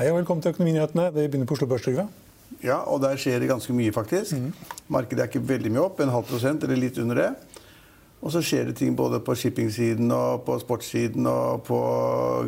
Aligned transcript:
Hei 0.00 0.06
og 0.08 0.14
velkommen 0.16 0.40
til 0.40 0.54
Økonominyhetene. 0.54 1.10
Vi 1.12 1.26
begynner 1.28 1.44
på 1.44 1.58
Oslo 1.58 1.66
Børs, 1.68 1.84
Ja, 2.64 2.76
og 2.88 3.02
der 3.02 3.18
skjer 3.20 3.38
det 3.38 3.50
ganske 3.50 3.72
mye, 3.76 3.92
faktisk. 3.92 4.32
Markedet 4.88 5.20
er 5.20 5.26
ikke 5.28 5.42
veldig 5.48 5.72
mye 5.74 5.82
opp, 5.82 6.00
en 6.00 6.08
halv 6.08 6.24
prosent 6.24 6.62
eller 6.64 6.80
litt 6.80 6.96
under 6.98 7.18
det. 7.20 7.26
Og 8.22 8.32
så 8.32 8.40
skjer 8.40 8.64
det 8.70 8.76
ting 8.78 8.96
både 8.96 9.20
på 9.20 9.34
shippingsiden 9.36 10.08
og 10.10 10.46
på 10.46 10.56
sportssiden 10.62 11.26
og 11.28 11.66
på 11.68 11.80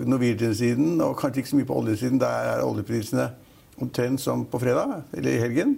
Norwegian-siden, 0.07 0.97
og 1.05 1.19
kanskje 1.21 1.43
ikke 1.43 1.51
så 1.51 1.59
mye 1.61 1.69
på 1.69 1.77
oljesiden. 1.77 2.23
Der 2.25 2.49
er 2.55 2.65
oljeprisene 2.65 3.29
omtrent 3.77 4.25
som 4.25 4.47
på 4.49 4.63
fredag, 4.65 5.03
eller 5.13 5.37
i 5.37 5.43
helgen. 5.45 5.77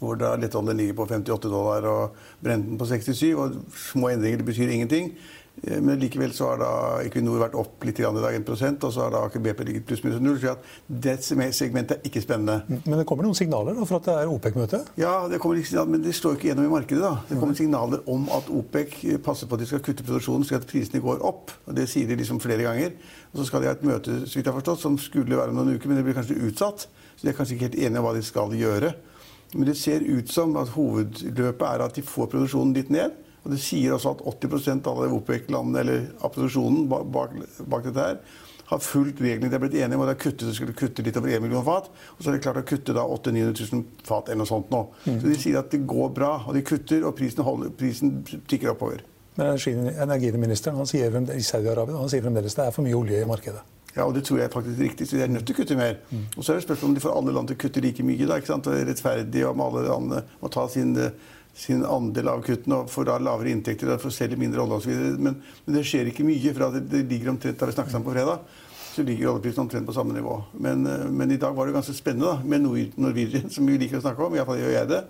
Hvor 0.00 0.18
da 0.18 0.34
lettoljen 0.34 0.76
ligger 0.76 0.98
på 0.98 1.06
58 1.06 1.54
dollar 1.54 1.86
og 1.86 2.18
Brenten 2.42 2.82
på 2.82 2.90
67. 2.90 3.22
Og 3.38 3.62
små 3.92 4.10
endringer 4.10 4.42
det 4.42 4.50
betyr 4.50 4.74
ingenting. 4.74 5.14
Eh, 5.62 5.80
Men 5.80 6.00
likevel 6.00 6.32
så 6.34 6.48
har 6.50 6.58
da 6.58 6.70
Equinor 7.06 7.38
vært 7.38 7.54
opp 7.54 7.84
litt 7.86 8.00
i 8.00 8.02
dag, 8.02 8.34
1% 8.34 8.84
og 8.84 8.92
så 8.92 9.04
har 9.04 9.10
da 9.14 9.20
Aker 9.28 9.40
BP 9.40 9.60
ligget 9.64 9.86
pluss 9.86 10.02
minus 10.04 10.20
null. 10.20 10.38
Så 10.42 10.50
at 10.50 10.64
det 10.88 11.18
segmentet 11.24 11.98
er 11.98 12.08
ikke 12.08 12.22
spennende. 12.24 12.64
Men 12.84 12.98
det 12.98 13.06
kommer 13.06 13.24
noen 13.24 13.38
signaler 13.38 13.74
da, 13.78 13.84
for 13.86 14.00
at 14.00 14.08
det 14.08 14.16
er 14.18 14.32
OPEC-møte? 14.32 14.82
Ja, 15.00 15.14
det 15.30 15.40
kommer 15.40 15.56
ikke 15.60 15.70
signaler, 15.70 15.92
men 15.94 16.02
det 16.02 16.14
står 16.18 16.36
ikke 16.36 16.50
gjennom 16.50 16.66
i 16.66 16.72
markedet. 16.74 17.02
da. 17.02 17.14
Det 17.30 17.38
kommer 17.40 17.54
signaler 17.54 18.02
om 18.10 18.26
at 18.34 18.50
OPEC 18.50 18.98
passer 19.24 19.46
på 19.46 19.54
at 19.54 19.60
de 19.64 19.70
skal 19.70 19.80
kutte 19.86 20.04
produksjonen 20.04 20.44
slik 20.44 20.60
at 20.60 20.66
prisene 20.70 21.00
går 21.04 21.22
opp. 21.24 21.54
og 21.66 21.74
Det 21.78 21.88
sier 21.88 22.06
de 22.10 22.16
liksom 22.16 22.40
flere 22.42 22.62
ganger. 22.66 22.92
Og 23.32 23.38
Så 23.40 23.46
skal 23.46 23.60
de 23.62 23.66
ha 23.70 23.72
et 23.78 23.82
møte 23.86 24.20
så 24.26 24.34
vidt 24.36 24.44
jeg 24.46 24.52
har 24.52 24.60
forstått, 24.60 24.80
som 24.80 24.98
skulle 24.98 25.36
være 25.36 25.50
om 25.54 25.56
noen 25.62 25.74
uker, 25.78 25.88
men 25.88 25.96
det 25.96 26.04
blir 26.04 26.14
kanskje 26.18 26.38
utsatt. 26.50 26.88
Så 27.16 27.22
de 27.22 27.28
er 27.30 27.38
kanskje 27.38 27.54
ikke 27.56 27.68
helt 27.70 27.78
enige 27.86 27.98
om 27.98 28.04
hva 28.04 28.14
de 28.14 28.22
skal 28.22 28.50
gjøre. 28.50 28.94
Men 29.54 29.68
det 29.68 29.76
ser 29.78 30.00
ut 30.02 30.28
som 30.28 30.56
at 30.56 30.68
hovedløpet 30.74 31.62
er 31.68 31.84
at 31.84 31.94
de 31.94 32.02
får 32.02 32.26
produksjonen 32.32 32.74
litt 32.74 32.90
ned. 32.90 33.12
Og 33.44 33.52
det 33.52 33.60
sier 33.60 33.92
også 33.92 34.14
at 34.14 34.24
80% 34.24 34.88
av 34.88 35.02
OPEC-landene, 35.18 35.82
eller 35.82 36.06
opposisjonen 36.24 36.88
bak, 36.88 37.06
bak, 37.12 37.84
dette 37.84 38.06
her, 38.06 38.18
har 38.70 38.80
fulgt 38.80 39.20
reglene 39.20 39.50
de 39.52 39.58
har 39.58 39.60
blitt 39.60 39.76
enige 39.76 39.98
om. 39.98 40.04
og 40.04 40.08
De 40.08 40.14
har 40.14 40.20
kuttet, 40.22 40.46
de 40.48 40.54
skulle 40.56 40.76
kutte 40.76 41.04
litt 41.04 41.18
over 41.20 41.34
1 41.36 41.44
million 41.44 41.64
fat. 41.66 41.90
Og 42.16 42.22
så 42.22 42.30
har 42.30 42.38
de 42.38 42.44
klart 42.46 42.62
å 42.62 42.66
kutte 42.68 42.96
da 42.96 43.04
800 43.04 43.52
000-900 43.52 43.74
000 43.76 44.06
fat 44.08 44.30
eller 44.30 44.40
noe 44.40 44.48
sånt 44.48 44.72
nå. 44.72 44.80
Så 45.04 45.20
de 45.26 45.36
sier 45.40 45.60
at 45.60 45.68
det 45.74 45.82
går 45.84 46.14
bra. 46.16 46.38
Og 46.48 46.56
de 46.56 46.64
kutter, 46.64 47.04
og 47.04 47.12
prisen, 47.18 47.44
holder, 47.44 47.74
prisen 47.76 48.22
tikker 48.24 48.72
oppover. 48.72 49.04
Men 49.36 49.58
energiministeren 49.58 50.78
han 50.78 50.88
sier, 50.88 51.14
i 51.34 51.44
Saudi-Arabia 51.44 52.00
han 52.00 52.10
sier 52.12 52.24
fremdeles 52.24 52.56
det 52.56 52.68
er 52.68 52.74
for 52.74 52.86
mye 52.86 52.96
olje 52.96 53.20
i 53.20 53.28
markedet. 53.28 53.64
Ja, 53.94 54.08
og 54.08 54.14
det 54.16 54.24
tror 54.26 54.40
jeg 54.40 54.50
faktisk 54.50 54.78
er 54.78 54.88
riktig, 54.88 55.06
så 55.06 55.16
de 55.16 55.22
er 55.22 55.30
nødt 55.30 55.44
til 55.46 55.54
å 55.54 55.60
kutte 55.60 55.76
mer. 55.78 56.00
Og 56.34 56.42
så 56.42 56.52
er 56.52 56.58
det 56.58 56.64
spørsmål 56.64 56.90
om 56.90 56.94
de 56.96 57.02
får 57.04 57.14
alle 57.14 57.34
land 57.34 57.50
til 57.50 57.58
å 57.58 57.60
kutte 57.62 57.82
like 57.82 58.06
mye. 58.06 58.26
da, 58.26 58.38
ikke 58.40 58.50
sant? 58.50 58.66
Det 58.66 58.80
er 58.80 58.88
rettferdig 58.90 59.44
om 59.46 59.62
alle 59.62 59.84
landene 59.86 60.22
må 60.40 60.50
ta 60.50 60.66
sin, 60.68 60.96
eh, 60.98 61.12
sin 61.54 61.84
andel 61.86 62.28
av 62.32 62.40
kuttene 62.42 62.80
og 62.82 62.90
får 62.90 63.06
da 63.06 63.16
lavere 63.22 63.52
inntekter 63.54 63.92
og 63.94 64.00
får 64.02 64.14
selge 64.16 64.38
mindre 64.40 64.64
olje 64.64 64.80
osv. 64.80 64.94
Men, 65.22 65.36
men 65.64 65.76
det 65.76 65.84
skjer 65.86 66.10
ikke 66.10 66.26
mye, 66.26 66.54
for 66.56 66.74
det, 66.74 66.84
det 66.90 67.04
ligger 67.10 67.30
omtrent 67.34 67.60
da 67.60 67.68
vi 67.70 67.76
snakket 67.76 67.94
sammen 67.94 68.08
på 68.08 68.14
fredag, 68.16 68.40
så 68.94 69.02
ligger 69.06 69.30
oljeprisen 69.32 69.62
omtrent 69.64 69.86
på 69.86 69.94
samme 69.94 70.14
nivå. 70.16 70.34
Men, 70.66 70.82
eh, 70.86 71.04
men 71.10 71.30
i 71.34 71.38
dag 71.40 71.54
var 71.54 71.66
det 71.70 71.76
ganske 71.76 71.94
spennende 71.94 72.32
da, 72.32 72.40
med 72.42 72.62
Nor- 72.66 72.98
Norwegian, 73.06 73.48
som 73.54 73.66
vi 73.70 73.78
liker 73.78 73.98
å 74.00 74.04
snakke 74.04 74.26
om. 74.26 74.34
Iallfall 74.38 74.60
gjør 74.62 74.74
jeg 74.76 74.90
det. 74.92 75.00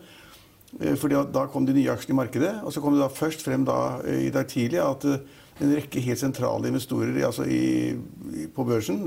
Eh, 0.80 0.94
Fordi 1.00 1.20
Da 1.32 1.46
kom 1.52 1.66
de 1.68 1.74
nye 1.76 1.92
aksjene 1.92 2.16
i 2.16 2.20
markedet. 2.22 2.52
Og 2.64 2.72
så 2.72 2.80
kom 2.84 2.96
det 2.96 3.02
da 3.04 3.08
først 3.12 3.44
frem 3.44 3.64
da, 3.68 3.78
i 4.04 4.30
dag 4.32 4.48
tidlig 4.48 4.80
at 4.84 5.04
eh, 5.08 5.18
en 5.62 5.76
rekke 5.76 6.00
helt 6.02 6.18
sentrale 6.18 6.66
investorer 6.66 7.20
altså 7.28 7.44
i, 7.46 7.94
på 8.56 8.64
børsen, 8.66 9.04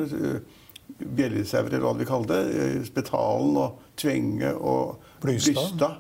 bjellesauer 0.98 1.68
eller 1.74 1.84
hva 1.84 1.92
vi 2.00 2.06
kaller 2.08 2.30
det, 2.32 2.86
Spetalen 2.88 3.58
og 3.60 3.82
Tvenge 4.00 4.54
og 4.56 5.02
Blystad. 5.22 6.00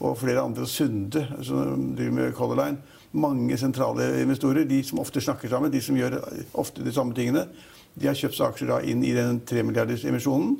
og 0.00 0.18
flere 0.18 0.40
andre, 0.42 0.66
Sunde, 0.66 1.26
som 1.42 1.94
driver 1.96 2.12
med 2.12 2.34
Color 2.34 2.60
Line. 2.62 2.78
Mange 3.12 3.56
sentrale 3.58 4.22
investorer, 4.22 4.64
de 4.66 4.82
som 4.82 4.98
ofte 4.98 5.20
snakker 5.20 5.48
sammen, 5.48 5.70
de 5.70 5.80
som 5.80 5.96
gjør 5.96 6.18
ofte 6.54 6.82
de 6.84 6.92
samme 6.92 7.14
tingene, 7.14 7.46
de 7.94 8.08
har 8.08 8.14
kjøpt 8.18 8.40
aksjer 8.40 8.72
da 8.72 8.80
inn 8.82 9.04
i 9.06 9.12
den 9.14 9.40
3 9.46 9.62
milliarders-emisjonen. 9.62 10.56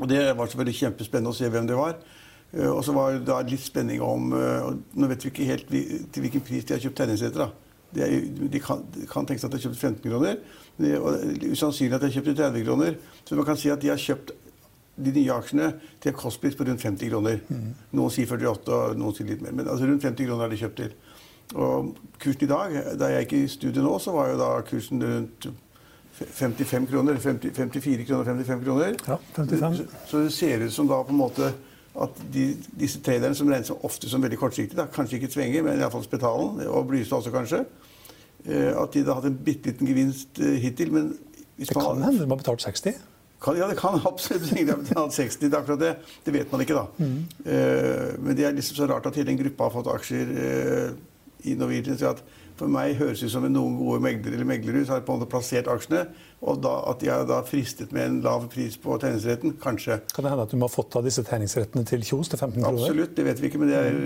Og 0.00 0.08
det 0.10 0.36
var 0.36 0.50
selvfølgelig 0.50 0.80
kjempespennende 0.82 1.32
å 1.32 1.36
se 1.36 1.48
hvem 1.48 1.68
det 1.70 1.78
var. 1.78 1.96
Eh, 2.52 2.68
Og 2.68 2.84
så 2.84 2.92
var 2.92 3.14
det 3.14 3.24
da 3.28 3.40
litt 3.40 3.64
spenning 3.64 4.02
om 4.04 4.32
eh, 4.36 4.66
Nå 4.94 5.08
vet 5.08 5.24
vi 5.24 5.32
ikke 5.32 5.48
helt 5.48 5.70
til 5.70 6.26
hvilken 6.26 6.44
pris 6.44 6.64
de 6.64 6.76
har 6.76 6.82
kjøpt 6.84 7.00
tegningsretter. 7.00 7.54
De, 7.96 8.06
de 8.52 8.60
kan, 8.60 8.82
de 8.92 9.06
kan 9.08 9.24
tenke 9.24 9.40
seg 9.40 9.48
at 9.48 9.54
de 9.54 9.60
har 9.62 9.68
kjøpt 9.70 9.80
15 9.80 10.10
kroner. 10.10 10.36
Det, 10.76 10.92
er 10.92 11.52
usannsynlig 11.54 11.96
at 11.96 12.02
de 12.04 12.10
har 12.10 12.16
kjøpt 12.18 12.36
30 12.36 12.66
kroner. 12.66 12.98
Så 13.24 13.38
man 13.38 13.48
kan 13.48 13.56
si 13.56 13.72
at 13.72 13.80
de 13.80 13.88
har 13.88 14.02
kjøpt 14.02 14.34
de 14.96 15.12
nye 15.12 15.32
aksjene 15.34 15.72
til 16.00 16.12
kostpris 16.16 16.54
på 16.56 16.64
rundt 16.64 16.80
50 16.82 17.10
kroner. 17.12 17.40
Noen 17.92 18.10
sier 18.14 18.26
48, 18.30 18.72
og 18.72 18.96
noen 18.98 19.14
sier 19.14 19.26
litt 19.28 19.42
mer. 19.44 19.52
Men 19.52 19.68
altså 19.68 19.84
rundt 19.90 20.02
50 20.02 20.26
kroner 20.30 20.44
er 20.46 20.54
de 20.54 20.56
kjøpt 20.62 20.76
til. 20.80 20.94
Og 21.54 21.92
kursen 22.22 22.42
i 22.42 22.50
dag, 22.50 22.72
da 22.98 23.10
jeg 23.12 23.26
gikk 23.26 23.36
i 23.38 23.48
studio 23.52 23.82
nå, 23.84 23.98
så 24.02 24.12
var 24.16 24.32
jo 24.32 24.38
da 24.40 24.48
kursen 24.66 25.02
rundt 25.04 25.48
55 26.16 26.86
kroner. 26.90 27.16
50, 27.20 27.52
54 27.54 28.04
kroner, 28.08 28.24
55 28.24 28.64
kroner. 28.64 28.96
Ja, 29.06 29.18
55. 29.36 29.76
Så, 29.76 29.84
så 30.10 30.22
det 30.24 30.32
ser 30.32 30.64
ut 30.66 30.72
som 30.72 30.88
da 30.88 31.02
på 31.04 31.12
en 31.14 31.20
måte 31.20 31.52
at 31.96 32.18
de, 32.32 32.48
disse 32.76 33.00
traderne 33.04 33.36
som 33.36 33.48
regnes 33.48 33.70
ofte 33.84 34.08
som 34.10 34.20
veldig 34.24 34.36
kortsiktige, 34.40 34.76
da, 34.76 34.84
kanskje 34.92 35.16
ikke 35.20 35.30
Tvenge, 35.32 35.62
men 35.64 35.78
iallfall 35.80 36.04
Spetalen, 36.04 36.58
og 36.68 36.88
Blystad 36.90 37.22
også 37.22 37.32
kanskje, 37.32 37.62
eh, 38.44 38.72
at 38.76 38.92
de 38.92 39.00
da 39.06 39.14
har 39.14 39.22
hatt 39.22 39.30
en 39.30 39.38
bitte 39.46 39.70
liten 39.72 39.88
gevinst 39.88 40.40
eh, 40.44 40.58
hittil. 40.60 40.92
Men 40.92 41.14
hvis 41.56 41.68
Det 41.72 41.76
man- 41.78 41.86
kan 41.86 42.02
hende 42.10 42.24
de 42.26 42.28
har 42.28 42.36
betalt 42.42 42.60
60. 42.66 42.98
kan, 43.40 43.58
ja, 43.58 43.66
det 43.68 43.76
kan 43.78 44.00
absolutt 44.10 44.52
ringe. 44.52 44.76
de 44.88 44.96
har 44.96 45.10
60. 45.10 45.48
Det 45.50 45.58
akkurat 45.58 45.80
det. 45.82 45.92
Det 46.24 46.34
vet 46.34 46.52
man 46.52 46.64
ikke, 46.64 46.74
da. 46.78 46.86
Eh, 47.44 48.16
men 48.22 48.36
det 48.38 48.46
er 48.48 48.56
liksom 48.56 48.76
så 48.80 48.88
rart 48.90 49.06
at 49.06 49.18
hele 49.20 49.34
en 49.34 49.40
gruppe 49.44 49.68
har 49.68 49.74
fått 49.74 49.90
aksjer 49.92 50.32
uh, 50.32 50.90
i 51.44 51.54
Norwegian. 51.58 51.98
Så 52.00 52.14
at 52.14 52.22
for 52.56 52.72
meg 52.72 52.94
høres 52.96 53.20
det 53.20 53.28
ut 53.28 53.34
som 53.34 53.44
noen 53.52 53.74
gode 53.76 54.00
meglere 54.00 54.38
eller 54.38 54.48
meglerhus 54.48 54.88
har 54.88 55.02
på 55.04 55.12
en 55.12 55.20
måte 55.20 55.28
plassert 55.28 55.68
aksjene. 55.68 56.06
Og 56.46 56.62
da, 56.64 56.72
at 56.88 57.00
de 57.02 57.10
har 57.12 57.26
da 57.28 57.42
fristet 57.44 57.92
med 57.92 58.06
en 58.08 58.16
lav 58.24 58.46
pris 58.52 58.78
på 58.80 58.96
tegningsretten. 59.02 59.58
Kanskje. 59.60 59.98
Kan 60.14 60.24
det 60.24 60.32
hende 60.32 60.46
at 60.48 60.54
de 60.54 60.60
har 60.62 60.72
fått 60.72 60.96
av 60.96 61.04
disse 61.04 61.24
tegningsrettene 61.26 61.84
til 61.88 62.04
Kjos 62.04 62.32
til 62.32 62.40
15 62.40 62.62
kroner? 62.62 62.80
Absolutt. 62.86 63.12
Det 63.16 63.26
vet 63.28 63.42
vi 63.42 63.50
ikke, 63.50 63.60
men 63.60 63.72
det 63.72 63.82
er, 63.82 63.98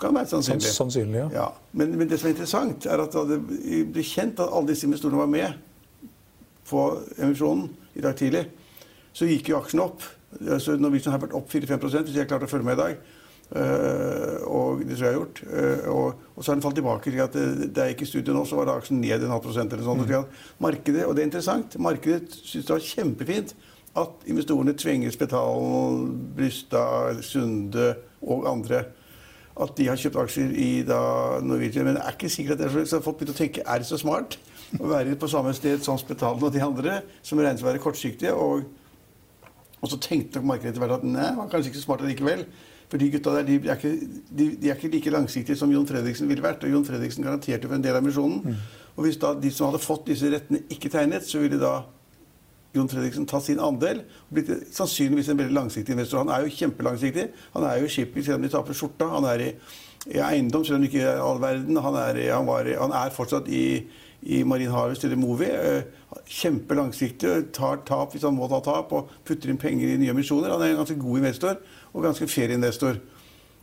kan 0.00 0.14
være 0.14 0.30
Sanns- 0.30 0.52
sannsynlig. 0.52 0.74
Sannsynlig, 0.76 1.18
ja. 1.24 1.28
Ja, 1.40 1.48
men, 1.74 1.96
men 1.98 2.10
det 2.10 2.20
som 2.22 2.30
er 2.30 2.36
interessant, 2.36 2.86
er 2.86 3.02
at 3.02 3.18
det 3.30 3.40
ble 3.90 4.06
kjent 4.06 4.38
at 4.46 4.54
alle 4.54 4.70
disse 4.70 4.86
investorene 4.86 5.22
var 5.24 5.30
med 5.34 5.58
på 6.70 6.86
emisjonen 7.18 7.66
i 7.98 8.02
dag 8.04 8.14
tidlig, 8.18 8.44
så 9.12 9.28
gikk 9.28 9.50
jo 9.52 9.60
aksjen 9.60 9.82
opp. 9.84 10.04
Så 10.62 10.76
Norwegian 10.78 11.14
har 11.14 11.22
vært 11.22 11.34
opp 11.34 11.50
4-5 11.50 11.88
hvis 12.06 12.20
jeg 12.20 12.28
klarte 12.30 12.46
å 12.46 12.50
følge 12.50 12.68
med 12.68 12.78
i 12.78 12.82
dag. 12.82 13.00
Eh, 13.50 14.36
og 14.46 14.84
det 14.86 14.94
tror 14.94 15.06
jeg 15.06 15.08
jeg 15.08 15.08
har 15.08 15.16
gjort. 15.16 15.40
Eh, 15.50 15.88
og, 15.90 16.20
og 16.36 16.44
så 16.44 16.52
har 16.52 16.58
den 16.58 16.62
falt 16.62 16.78
tilbake. 16.78 17.10
til 17.10 17.24
at 17.24 17.34
det, 17.34 17.74
Da 17.74 17.88
jeg 17.88 17.96
gikk 17.96 18.06
i 18.06 18.10
studio 18.12 18.36
nå, 18.36 18.44
så 18.46 18.60
var 18.60 18.70
aksjen 18.76 19.00
ned 19.00 19.24
en 19.24 19.34
halv 19.34 19.42
prosent. 19.42 19.72
eller 19.72 19.84
sånn. 19.84 20.04
mm. 20.06 20.38
Markedet, 20.62 21.04
og 21.06 21.16
det 21.16 21.24
er 21.24 21.30
interessant, 21.30 21.76
markedet 21.78 22.30
syns 22.30 22.66
det 22.66 22.76
var 22.76 22.86
kjempefint 22.86 23.54
at 23.98 24.22
investorene 24.30 24.76
tvinger 24.78 25.10
Spetalen, 25.10 26.06
Brystad, 26.36 27.24
Sunde 27.26 27.96
og 28.22 28.46
andre 28.46 28.84
at 29.60 29.72
de 29.76 29.88
har 29.90 29.98
kjøpt 29.98 30.16
aksjer 30.22 30.52
i 30.54 30.68
da 30.86 31.40
Norwegian. 31.42 31.88
Men 31.88 31.98
det 31.98 32.04
er 32.06 32.14
ikke 32.14 32.30
sikkert 32.32 32.54
at 32.54 32.62
det 32.62 32.68
er 32.68 32.76
så, 32.78 32.84
så 32.86 33.02
folk 33.04 33.18
begynner 33.18 33.34
å 33.34 33.40
tenke 33.40 33.64
er 33.66 33.82
det 33.82 33.88
så 33.90 33.98
smart 34.00 34.38
å 34.78 34.86
være 34.86 35.18
på 35.18 35.28
samme 35.28 35.50
sted 35.58 35.82
som 35.82 35.98
Spetalen 35.98 36.46
og 36.46 36.54
de 36.54 36.62
andre, 36.62 37.00
som 37.26 37.42
regnes 37.42 37.64
å 37.64 37.66
være 37.66 37.82
kortsiktige. 37.82 38.32
og 38.32 38.62
og 39.80 39.88
så 39.88 39.96
tenkte 40.00 40.40
nok 40.40 40.50
markedet 40.52 40.74
etter 40.74 40.82
hvert 40.84 40.98
at 40.98 41.06
nei, 41.08 41.30
var 41.36 41.48
kanskje 41.52 41.72
ikke 41.72 41.80
så 41.80 41.86
smart 41.86 42.04
likevel. 42.04 42.44
For 42.90 42.98
de 42.98 43.06
gutta 43.12 43.36
der 43.36 43.46
de 43.46 43.56
er, 43.62 43.78
ikke, 43.78 43.92
de, 44.28 44.48
de 44.58 44.68
er, 44.68 44.74
ikke, 44.74 44.90
like 44.90 45.12
langsiktige 45.14 45.56
som 45.56 45.70
Jon 45.72 45.86
Fredriksen 45.86 46.28
ville 46.28 46.42
vært. 46.42 46.64
Og 46.66 46.74
Jon 46.74 46.84
Fredriksen 46.84 47.24
garanterte 47.24 47.68
for 47.68 47.78
en 47.78 47.84
del 47.84 47.96
av 47.96 48.04
misjonen. 48.04 48.42
Mm. 48.44 48.90
Og 48.96 49.06
hvis 49.06 49.20
da 49.22 49.30
de 49.38 49.52
som 49.54 49.70
hadde 49.70 49.82
fått 49.84 50.10
disse 50.10 50.28
rettene, 50.32 50.64
ikke 50.74 50.90
tegnet, 50.92 51.24
så 51.26 51.40
ville 51.40 51.60
da 51.60 51.84
Jon 52.74 52.90
Fredriksen 52.90 53.28
tatt 53.30 53.46
sin 53.46 53.62
andel 53.62 54.02
og 54.02 54.34
blitt 54.34 54.50
sannsynligvis 54.74 55.30
en 55.32 55.38
veldig 55.38 55.56
langsiktig 55.56 55.94
investor. 55.94 56.24
Han 56.24 56.34
er 56.34 56.44
jo 56.44 56.52
kjempelangsiktig. 56.58 57.30
Han 57.54 57.66
er 57.66 57.80
jo 57.80 57.88
i 57.88 57.94
shipping 57.94 58.26
selv 58.26 58.40
om 58.40 58.44
de 58.46 58.52
taper 58.52 58.78
skjorta. 58.78 59.08
Han 59.14 59.26
er 59.30 59.46
i, 59.46 59.48
i 60.10 60.20
eiendom 60.26 60.66
selv 60.66 60.80
om 60.80 60.84
det 60.84 60.92
ikke 60.92 61.06
er 61.06 61.24
all 61.24 61.40
verden. 61.42 61.80
Han 61.86 61.98
er, 62.02 62.20
han 62.34 62.46
var, 62.50 62.70
han 62.82 62.94
er 63.00 63.14
fortsatt 63.14 63.50
i, 63.50 63.64
i 64.22 64.42
Marine 64.44 64.72
Harvest 64.74 65.04
eller 65.04 65.16
Movi. 65.16 65.48
Eh, 65.48 65.82
kjempelangsiktig. 66.26 67.52
Tar 67.56 67.80
tap 67.88 68.12
hvis 68.14 68.26
han 68.26 68.36
må 68.36 68.48
ta 68.50 68.60
tap, 68.64 68.92
og 68.92 69.14
putter 69.24 69.52
inn 69.52 69.60
penger 69.60 69.94
i 69.94 70.00
nye 70.00 70.12
emisjoner. 70.14 70.52
Han 70.52 70.62
er 70.64 70.74
en 70.74 70.82
ganske 70.82 70.98
god 71.00 71.22
investor 71.22 71.56
og 71.92 72.04
ganske 72.04 72.28
fair 72.28 72.52
investor. 72.54 73.00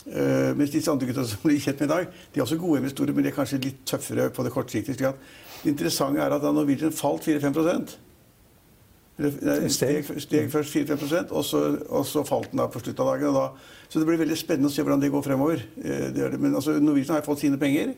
Uh, 0.07 0.53
mens 0.55 0.71
disse 0.71 0.87
andre 0.87 1.09
gutta 1.09 1.25
som 1.27 1.41
blir 1.43 1.59
kjent 1.59 1.81
med 1.83 1.89
i 1.89 1.91
dag, 1.91 2.11
de 2.31 2.39
er 2.39 2.43
også 2.45 2.55
gode 2.61 2.79
investorer, 2.79 3.11
men 3.11 3.25
de 3.25 3.31
er 3.31 3.35
kanskje 3.35 3.59
litt 3.59 3.81
tøffere 3.89 4.29
på 4.31 4.45
det 4.45 4.53
kortsiktige. 4.55 5.11
Det 5.63 5.73
interessante 5.73 6.21
er 6.23 6.31
at 6.31 6.43
da 6.43 6.53
Norwegian 6.55 6.95
falt 6.95 7.27
4-5 7.27 7.57
Steg, 9.17 10.05
steg 10.21 10.51
først 10.53 10.75
4-5 10.75 11.31
og, 11.33 11.45
og 11.89 12.03
så 12.05 12.21
falt 12.27 12.51
den 12.51 12.61
da 12.61 12.67
på 12.69 12.79
slutten 12.83 13.01
av 13.01 13.15
dagen. 13.15 13.33
Da. 13.33 13.47
Så 13.89 13.97
det 13.97 14.05
blir 14.05 14.19
veldig 14.21 14.37
spennende 14.37 14.69
å 14.69 14.73
se 14.73 14.85
hvordan 14.85 15.01
det 15.01 15.09
går 15.09 15.25
fremover. 15.25 15.63
Eh, 15.81 16.11
det 16.13 16.27
det. 16.35 16.39
Men 16.39 16.53
altså, 16.53 16.75
Norwegian 16.77 17.15
har 17.15 17.25
fått 17.25 17.41
sine 17.41 17.57
penger. 17.57 17.95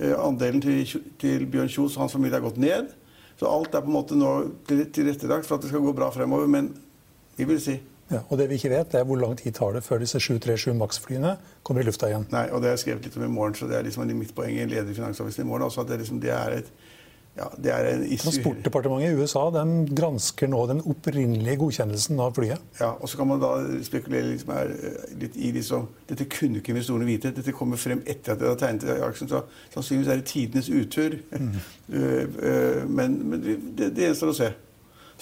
Eh, 0.00 0.14
andelen 0.16 0.62
til, 0.64 1.00
til 1.20 1.46
Bjørn 1.50 1.70
Kjos 1.70 1.96
og 1.96 2.06
hans 2.06 2.16
familie 2.16 2.38
har 2.38 2.44
gått 2.44 2.60
ned. 2.62 2.92
Så 3.40 3.48
alt 3.50 3.74
er 3.74 3.84
på 3.84 3.90
en 3.90 3.96
måte 3.96 4.16
nå 4.16 4.32
tilrettelagt 4.68 5.48
for 5.48 5.58
at 5.58 5.64
det 5.64 5.72
skal 5.72 5.82
gå 5.84 5.94
bra 5.96 6.10
fremover. 6.14 6.48
Men 6.50 6.70
vi 7.36 7.48
vil 7.48 7.60
si. 7.60 7.78
Ja, 8.12 8.20
og 8.28 8.36
det 8.38 8.48
vi 8.50 8.58
ikke 8.60 8.72
vet, 8.74 8.90
det 8.92 9.00
er 9.00 9.06
hvor 9.08 9.16
lang 9.16 9.34
tid 9.40 9.54
tar 9.56 9.72
det 9.72 9.84
før 9.86 10.02
disse 10.02 10.20
737 10.20 10.74
Max-flyene 10.76 11.36
kommer 11.64 11.80
i 11.80 11.86
lufta 11.86 12.10
igjen. 12.10 12.26
Nei, 12.32 12.44
og 12.52 12.60
det 12.60 12.68
har 12.68 12.76
jeg 12.76 12.82
skrevet 12.84 13.06
litt 13.08 13.16
om 13.16 13.24
i 13.24 13.30
morgen, 13.32 13.56
så 13.56 13.68
det 13.70 13.78
er 13.78 13.86
liksom 13.86 14.10
mitt 14.18 14.34
poeng 14.36 14.58
i 14.58 14.66
leder 14.68 14.90
i 14.92 14.96
Finansavisen 14.96 15.46
i 15.46 15.48
morgen. 15.48 15.64
Også, 15.70 15.80
at 15.84 15.92
det, 15.92 16.02
liksom, 16.02 16.20
det 16.20 16.34
er 16.36 16.58
et 16.58 16.68
ja, 17.32 17.46
det 17.56 17.70
er 17.72 17.86
en 17.88 18.02
Transportdepartementet 18.20 19.14
i 19.14 19.20
USA 19.22 19.46
de 19.54 19.62
gransker 19.96 20.50
nå 20.52 20.58
den 20.68 20.82
opprinnelige 20.84 21.56
godkjennelsen 21.62 22.20
av 22.20 22.34
flyet. 22.36 22.60
Ja, 22.80 22.90
og 22.92 23.08
Så 23.08 23.16
kan 23.16 23.30
man 23.30 23.40
da 23.40 23.52
spekulere 23.86 24.34
liksom 24.34 24.52
her, 24.52 24.68
eh, 24.68 25.14
litt 25.20 25.36
i 25.36 25.52
liksom, 25.56 25.88
Dette 26.08 26.26
kunne 26.28 26.60
ikke 26.60 26.74
investorene 26.74 27.08
vite. 27.08 27.32
Dette 27.32 27.54
kommer 27.56 27.80
frem 27.80 28.02
etter 28.06 28.34
at 28.34 28.42
de 28.42 28.50
har 28.50 28.58
tegnet 28.60 29.00
aksjen. 29.08 29.30
Så 29.32 29.44
sannsynligvis 29.72 30.12
er 30.12 30.20
det 30.20 30.28
tidenes 30.28 30.68
utur. 30.68 31.16
Mm. 31.32 31.56
uh, 31.94 32.22
uh, 32.48 32.84
men, 32.88 33.16
men 33.30 33.40
det, 33.40 33.94
det 33.96 34.10
gjenstår 34.10 34.34
å 34.34 34.36
se. 34.36 34.52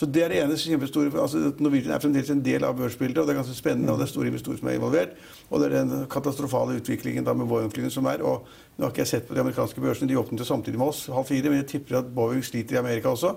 Så 0.00 0.06
det 0.08 0.22
er 0.24 0.32
det 0.32 0.38
ene 0.40 0.54
kjempestore 0.56 1.10
altså 1.20 1.50
Norwegian 1.60 1.92
er 1.92 2.00
fremdeles 2.00 2.30
en 2.32 2.40
del 2.40 2.64
av 2.64 2.78
børsbildet, 2.78 3.18
og 3.20 3.26
det 3.28 3.34
er 3.34 3.38
ganske 3.42 3.56
spennende. 3.58 3.92
og 3.92 3.98
Det 4.00 4.06
er 4.06 4.12
store 4.14 4.30
investorer 4.30 4.56
som 4.56 4.70
er 4.70 4.78
involvert. 4.78 5.10
Og 5.50 5.60
det 5.60 5.66
er 5.68 5.74
den 5.74 6.06
katastrofale 6.08 6.78
utviklingen 6.80 7.26
da 7.26 7.34
med 7.36 7.50
Boeing-flyene 7.50 7.92
som 7.92 8.08
er. 8.08 8.24
og 8.24 8.48
Nå 8.78 8.86
har 8.86 8.94
ikke 8.94 9.04
jeg 9.04 9.10
sett 9.10 9.28
på 9.28 9.36
de 9.36 9.42
amerikanske 9.44 9.84
børsene, 9.84 10.08
de 10.08 10.16
åpnet 10.16 10.46
samtidig 10.48 10.80
med 10.80 10.94
oss 10.94 11.02
halv 11.12 11.28
fire, 11.28 11.52
men 11.52 11.60
jeg 11.60 11.68
tipper 11.74 11.98
at 11.98 12.08
Boeing 12.16 12.40
sliter 12.44 12.78
i 12.78 12.80
Amerika 12.80 13.12
også. 13.12 13.34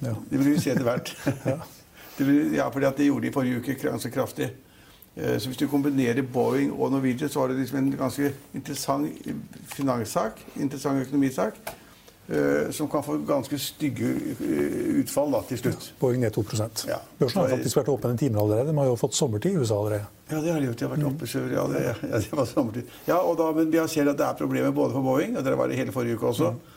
Ja. 0.00 0.16
Det 0.26 0.40
vil 0.40 0.48
vi 0.48 0.58
se 0.64 0.74
etter 0.74 0.88
hvert. 0.88 1.14
ja. 1.52 1.56
ja, 2.56 2.68
fordi 2.74 2.90
at 2.90 2.98
det 2.98 3.06
gjorde 3.06 3.28
de 3.28 3.30
i 3.30 3.36
forrige 3.38 3.62
uke 3.62 3.78
ganske 3.86 4.10
kraftig. 4.10 4.50
Eh, 5.14 5.38
så 5.38 5.52
hvis 5.52 5.62
du 5.62 5.68
kombinerer 5.70 6.26
Boeing 6.26 6.74
og 6.74 6.96
Norwegian, 6.96 7.30
så 7.30 7.44
var 7.44 7.54
det 7.54 7.60
liksom 7.62 7.78
en 7.84 7.94
ganske 7.94 8.34
interessant 8.58 9.30
finanssak, 9.78 10.42
interessant 10.58 11.06
økonomisak. 11.06 11.62
Uh, 12.30 12.70
som 12.70 12.88
kan 12.88 13.02
få 13.02 13.16
ganske 13.18 13.58
stygge 13.58 14.08
uh, 14.40 14.98
utfall 14.98 15.30
da, 15.30 15.40
til 15.46 15.60
slutt. 15.60 15.84
Ja, 15.92 15.98
Boeing 16.00 16.24
ned 16.24 16.32
2 16.34 16.42
ja. 16.88 16.96
Børsen 17.20 17.38
har 17.38 17.52
faktisk 17.52 17.76
vært 17.78 17.90
åpen 17.92 18.16
en 18.16 18.18
time 18.18 18.40
allerede. 18.42 18.72
De 18.72 18.78
har 18.80 18.88
jo 18.88 18.96
fått 18.98 19.14
sommertid 19.14 19.52
i 19.54 19.60
USA 19.60 19.76
allerede. 19.78 20.08
Ja, 20.32 20.40
det 20.42 20.50
har 20.50 20.58
de 20.58 20.66
gjort. 20.66 20.78
De 20.78 20.84
har 20.84 20.90
vært 20.90 21.04
mm. 21.04 21.12
oppe 21.12 21.26
sør. 21.30 21.44
Ja, 21.54 21.66
det, 21.70 21.82
ja, 21.86 22.18
det 22.24 22.32
var 22.32 22.48
sommertid. 22.50 22.88
Ja, 23.06 23.20
og 23.20 23.36
da, 23.38 23.52
Men 23.54 23.70
vi 23.70 23.78
har 23.78 23.86
sett 23.92 24.10
at 24.10 24.18
det 24.18 24.24
er 24.26 24.40
problemer 24.40 24.74
både 24.74 24.96
for 24.96 25.06
Boeing, 25.06 25.36
og 25.38 25.46
dere 25.46 25.58
var 25.60 25.70
det 25.70 25.78
hele 25.78 25.94
forrige 25.94 26.18
uke 26.18 26.26
også. 26.32 26.48
Mm. 26.50 26.72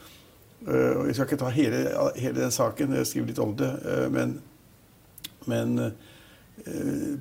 Uh, 0.67 1.07
jeg 1.07 1.15
skal 1.17 1.25
ikke 1.25 1.39
ta 1.41 1.49
hele, 1.55 1.79
hele, 2.19 2.35
den 2.37 2.53
saken, 2.53 2.93
jeg 2.99 3.09
skriver 3.09 3.31
litt 3.31 3.41
om 3.41 3.55
det. 3.57 3.71
men, 4.13 4.35
men 5.49 5.73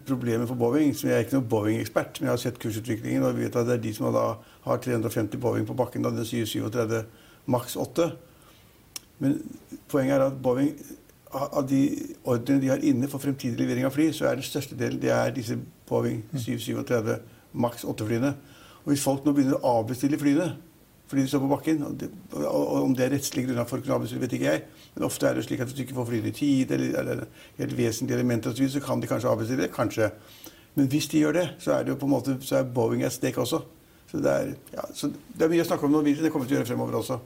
problemet 0.05 0.51
for 0.51 0.59
Boeing 0.59 0.93
som 0.99 1.09
Jeg 1.09 1.17
er 1.17 1.25
ikke 1.25 1.37
noen 1.39 1.49
Boeing-ekspert, 1.49 2.21
men 2.21 2.29
jeg 2.29 2.35
har 2.35 2.43
sett 2.43 2.61
kursutviklingen, 2.61 3.25
og 3.25 3.39
vet 3.39 3.57
at 3.57 3.71
det 3.71 3.79
er 3.79 3.83
de 3.87 3.95
som 3.97 4.13
da 4.13 4.27
har 4.67 4.85
350 4.85 5.41
Boeing 5.41 5.65
på 5.65 5.79
bakken. 5.79 6.05
da 6.05 6.13
den 6.13 6.29
737 6.29 7.07
maks 7.51 7.77
8. 7.81 8.11
Men 9.23 9.39
poenget 9.91 10.19
er 10.19 10.27
at 10.29 10.39
Boeing 10.43 10.73
av 11.29 11.65
de 11.69 11.83
ordrene 12.25 12.63
de 12.63 12.71
har 12.73 12.85
inne 12.87 13.09
for 13.11 13.21
fremtidig 13.21 13.59
levering 13.59 13.85
av 13.85 13.93
fly, 13.93 14.09
så 14.17 14.29
er 14.29 14.39
den 14.39 14.47
største 14.47 14.77
delen 14.79 15.01
det 15.03 15.11
er 15.13 15.35
disse 15.37 15.59
Boeing 15.89 16.23
737 16.33 17.19
maks 17.59 17.85
8-flyene. 17.85 18.33
Og 18.85 18.95
Hvis 18.95 19.05
folk 19.05 19.27
nå 19.27 19.35
begynner 19.37 19.59
å 19.59 19.79
avbestille 19.81 20.21
flyene 20.21 20.55
fordi 21.09 21.23
de 21.25 21.31
står 21.31 21.41
på 21.41 21.49
bakken 21.49 21.79
og, 21.87 21.93
det, 21.97 22.07
og 22.37 22.83
Om 22.83 22.95
det 22.97 23.07
er 23.07 23.15
rettslig 23.15 23.47
grunner 23.47 23.65
for 23.65 23.81
å 23.81 23.85
kunne 23.85 23.97
avbestille, 23.97 24.21
vet 24.21 24.35
ikke 24.37 24.51
jeg. 24.51 24.65
Men 24.93 25.07
ofte 25.07 25.25
er 25.25 25.39
det 25.39 25.47
slik 25.47 25.63
at 25.65 25.71
hvis 25.71 25.79
du 25.79 25.81
ikke 25.87 25.97
får 25.97 26.09
flyene 26.11 26.29
i 26.29 26.37
tid, 26.37 26.75
eller, 26.77 26.99
eller 27.01 27.23
helt 27.57 27.73
vesentlige 27.79 28.19
elementer, 28.19 28.53
så, 28.53 28.69
så 28.75 28.83
kan 28.85 29.01
de 29.01 29.09
kanskje 29.09 29.31
avbestille. 29.31 29.71
Kanskje. 29.73 30.11
Men 30.77 30.91
hvis 30.93 31.09
de 31.09 31.23
gjør 31.23 31.39
det, 31.39 31.47
så 31.65 31.79
er 31.79 31.87
det 31.87 31.95
jo 31.95 31.97
på 32.03 32.11
en 32.11 32.13
måte, 32.13 32.37
så 32.45 32.59
er 32.59 32.69
Boeing 32.77 33.07
et 33.09 33.17
stek 33.17 33.41
også. 33.41 33.63
Så 34.11 34.21
det, 34.21 34.35
er, 34.35 34.53
ja, 34.75 34.85
så 34.97 35.09
det 35.09 35.47
er 35.47 35.55
mye 35.55 35.65
å 35.65 35.71
snakke 35.71 35.89
om 35.89 35.97
nå. 35.97 36.05
Det 36.05 36.29
kommer 36.29 36.45
vi 36.45 36.53
til 36.53 36.59
å 36.59 36.61
gjøre 36.61 36.71
fremover 36.75 37.01
også. 37.01 37.19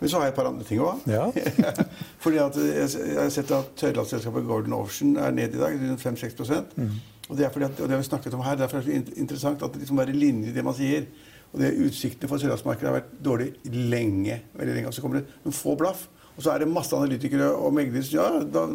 Men 0.00 0.08
så 0.08 0.16
har 0.16 0.28
jeg 0.28 0.32
et 0.32 0.38
par 0.38 0.48
andre 0.48 0.64
ting 0.64 0.80
òg. 0.80 1.02
Ja. 1.10 1.26
Fordi 2.24 2.40
at 2.40 2.56
jeg, 2.56 2.90
jeg, 2.96 3.16
har 3.18 3.32
sett 3.34 3.50
at 3.52 3.72
tørrlastselskapet 3.80 4.46
Gordon 4.48 4.76
Ocean 4.78 5.16
er 5.20 5.34
ned 5.36 5.56
i 5.56 5.60
dag, 5.60 5.76
rundt 5.76 6.04
5-6 6.04 6.40
mm. 6.76 6.94
Og 7.30 7.36
det 7.38 7.44
er 7.46 7.52
fordi 7.54 7.64
at, 7.68 7.76
og 7.78 7.86
det 7.86 7.94
har 7.94 8.00
vi 8.00 8.06
snakket 8.08 8.34
om 8.34 8.40
her, 8.42 8.56
derfor 8.58 8.80
er 8.80 8.82
det 8.82 8.94
så 8.96 9.20
interessant 9.22 9.60
at 9.62 9.74
det 9.74 9.84
liksom 9.84 10.00
er 10.02 10.10
linje 10.10 10.50
i 10.50 10.54
det 10.54 10.64
man 10.66 10.74
sier. 10.74 11.04
Og 11.52 11.60
det 11.62 11.68
Utsiktene 11.84 12.30
for 12.30 12.42
sørlandsmarkedet 12.42 12.88
har 12.88 12.96
vært 12.96 13.12
dårlig 13.22 13.52
lenge. 13.70 14.40
veldig 14.54 14.74
lenge, 14.74 14.88
og 14.88 14.94
Så 14.94 15.04
kommer 15.04 15.20
det 15.20 15.36
noen 15.44 15.54
få 15.54 15.76
blaff. 15.78 16.08
Og 16.36 16.42
så 16.42 16.52
er 16.52 16.62
det 16.62 16.72
masse 16.72 16.96
analytikere 16.96 17.50
og 17.52 17.74
meglere 17.74 18.02
som 18.06 18.16
ja, 18.16 18.42
da, 18.42 18.66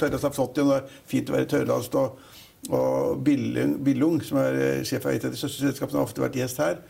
tørrlast 0.00 0.28
er 0.28 0.34
flott 0.34 0.58
igjen, 0.58 0.72
det 0.72 0.78
er 0.80 1.02
fint 1.12 1.30
å 1.30 1.36
være 1.36 1.50
tørrlast. 1.52 1.96
Og, 2.00 2.18
og 2.72 3.20
Billung, 3.24 3.76
Billung, 3.84 4.18
som 4.26 4.40
er 4.42 4.58
eh, 4.58 4.84
sjef 4.88 5.06
av 5.06 5.14
et 5.14 5.28
av 5.28 5.32
de 5.32 5.38
største 5.38 5.68
selskapene, 5.68 6.00
har 6.00 6.08
ofte 6.08 6.24
vært 6.24 6.40
gjest 6.40 6.60
her. 6.60 6.82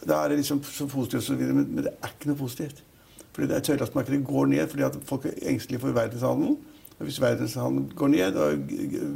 Da 0.00 0.20
er 0.22 0.32
det 0.32 0.40
liksom 0.40 0.62
så 0.64 0.86
positivt, 0.88 1.32
men, 1.36 1.66
men 1.74 1.84
det 1.88 1.96
er 1.96 2.14
ikke 2.14 2.30
noe 2.30 2.40
positivt. 2.40 2.84
Fordi 3.32 3.48
det 3.50 3.62
tørrlastmarkedet 3.66 4.24
går 4.26 4.50
ned 4.50 4.68
fordi 4.68 4.86
at 4.88 4.98
folk 5.06 5.24
er 5.30 5.38
engstelige 5.52 5.80
for 5.80 5.96
verdenshandelen. 5.96 6.58
Og 6.98 7.06
hvis 7.08 7.20
verdenshandelen 7.22 7.92
går 7.96 8.08
ned, 8.12 8.36
og 8.36 8.58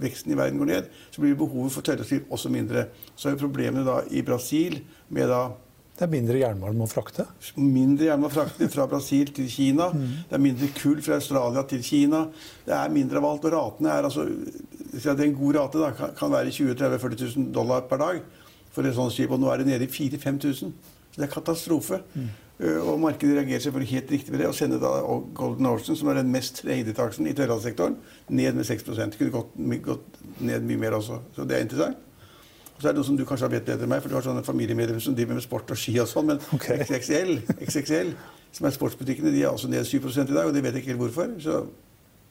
veksten 0.02 0.32
i 0.32 0.36
verden 0.38 0.58
går 0.58 0.70
ned, 0.70 0.88
så 1.10 1.20
blir 1.20 1.36
behovet 1.36 1.72
for 1.72 1.84
tørrlastbil 1.84 2.24
også 2.30 2.48
mindre. 2.48 2.86
Så 3.16 3.28
er 3.28 3.40
problemene 3.40 3.84
da 3.86 4.00
i 4.10 4.22
Brasil 4.22 4.80
med 5.08 5.28
da 5.28 5.48
det 5.94 6.08
er 6.08 6.10
mindre 6.10 6.40
jernmalm 6.40 6.80
å 6.82 6.88
frakte? 6.90 7.22
Mindre 7.54 8.08
jernmalm 8.08 8.26
å 8.26 8.34
frakte 8.34 8.66
fra 8.66 8.88
Brasil 8.90 9.28
til 9.30 9.46
Kina. 9.46 9.92
Mm. 9.94 10.08
Det 10.26 10.34
er 10.34 10.42
mindre 10.42 10.68
kull 10.74 10.98
fra 11.06 11.20
Australia 11.20 11.62
til 11.70 11.84
Kina. 11.86 12.24
Det 12.66 12.74
er 12.74 12.90
mindre 12.90 13.20
av 13.20 13.28
alt. 13.28 13.46
Og 13.46 13.54
ratene 13.54 13.92
er 13.92 14.08
altså 14.08 14.26
En 14.26 15.36
god 15.38 15.54
rate 15.54 15.78
da, 15.78 15.92
kan 16.18 16.34
være 16.34 16.50
20 16.50 16.74
30 16.80 16.98
40 16.98 17.22
000 17.36 17.46
dollar 17.54 17.86
per 17.86 18.02
dag 18.02 18.18
for 18.74 18.82
et 18.82 18.96
sånt 18.96 19.14
skip. 19.14 19.30
Og 19.30 19.38
nå 19.38 19.52
er 19.52 19.62
det 19.62 19.68
nede 19.70 19.86
i 19.86 19.92
4000-5000. 19.94 20.74
Så 21.14 21.20
det 21.20 21.28
er 21.28 21.30
katastrofe. 21.30 22.00
Mm. 22.14 22.26
Eh, 22.60 22.88
og 22.88 23.00
markedet 23.02 23.36
reagerer 23.36 23.58
selvfølgelig 23.60 23.90
helt 23.90 24.10
riktig 24.10 24.32
på 24.32 24.38
det 24.38 24.46
og 24.46 24.54
sender 24.54 24.78
da 24.78 24.92
Golden 25.34 25.66
Ocean, 25.66 25.96
som 25.96 26.08
er 26.08 26.20
den 26.20 26.30
mest 26.30 26.60
traded 26.62 26.98
aksjen 27.02 27.26
i 27.26 27.34
tørrlandssektoren, 27.34 27.96
ned 28.28 28.52
med 28.52 28.64
6 28.64 28.82
Det 28.82 29.18
kunne 29.18 29.30
gått, 29.30 29.56
gått, 29.82 30.20
ned 30.38 30.60
mye 30.60 30.78
mer 30.78 30.98
også. 31.00 31.18
Så 31.34 31.44
det 31.44 31.56
er 31.56 31.66
interessant. 31.66 31.96
Og 32.76 32.82
så 32.82 32.88
er 32.88 32.92
det 32.92 32.98
noe 32.98 33.06
som 33.06 33.16
du 33.16 33.24
kanskje 33.26 33.50
vet 33.50 33.66
bedre 33.66 33.86
enn 33.86 33.90
meg, 33.90 34.02
for 34.02 34.10
du 34.10 34.16
har 34.16 34.24
sånne 34.26 34.42
familiemedlemmer 34.46 35.02
som 35.02 35.14
driver 35.14 35.34
med 35.34 35.42
sport 35.42 35.70
og 35.70 35.78
ski 35.78 35.94
og 36.02 36.08
sånn, 36.10 36.26
men 36.26 36.40
okay. 36.54 36.82
XXL, 36.82 37.36
XXL, 37.62 38.14
som 38.54 38.66
er 38.66 38.74
sportsbutikkene, 38.74 39.30
de 39.34 39.44
er 39.44 39.50
også 39.50 39.70
ned 39.70 39.86
7 39.86 39.98
i 40.02 40.32
dag, 40.32 40.46
og 40.46 40.54
de 40.54 40.62
vet 40.62 40.78
ikke 40.78 40.90
helt 40.90 41.02
hvorfor. 41.02 41.36
Så, 41.42 41.60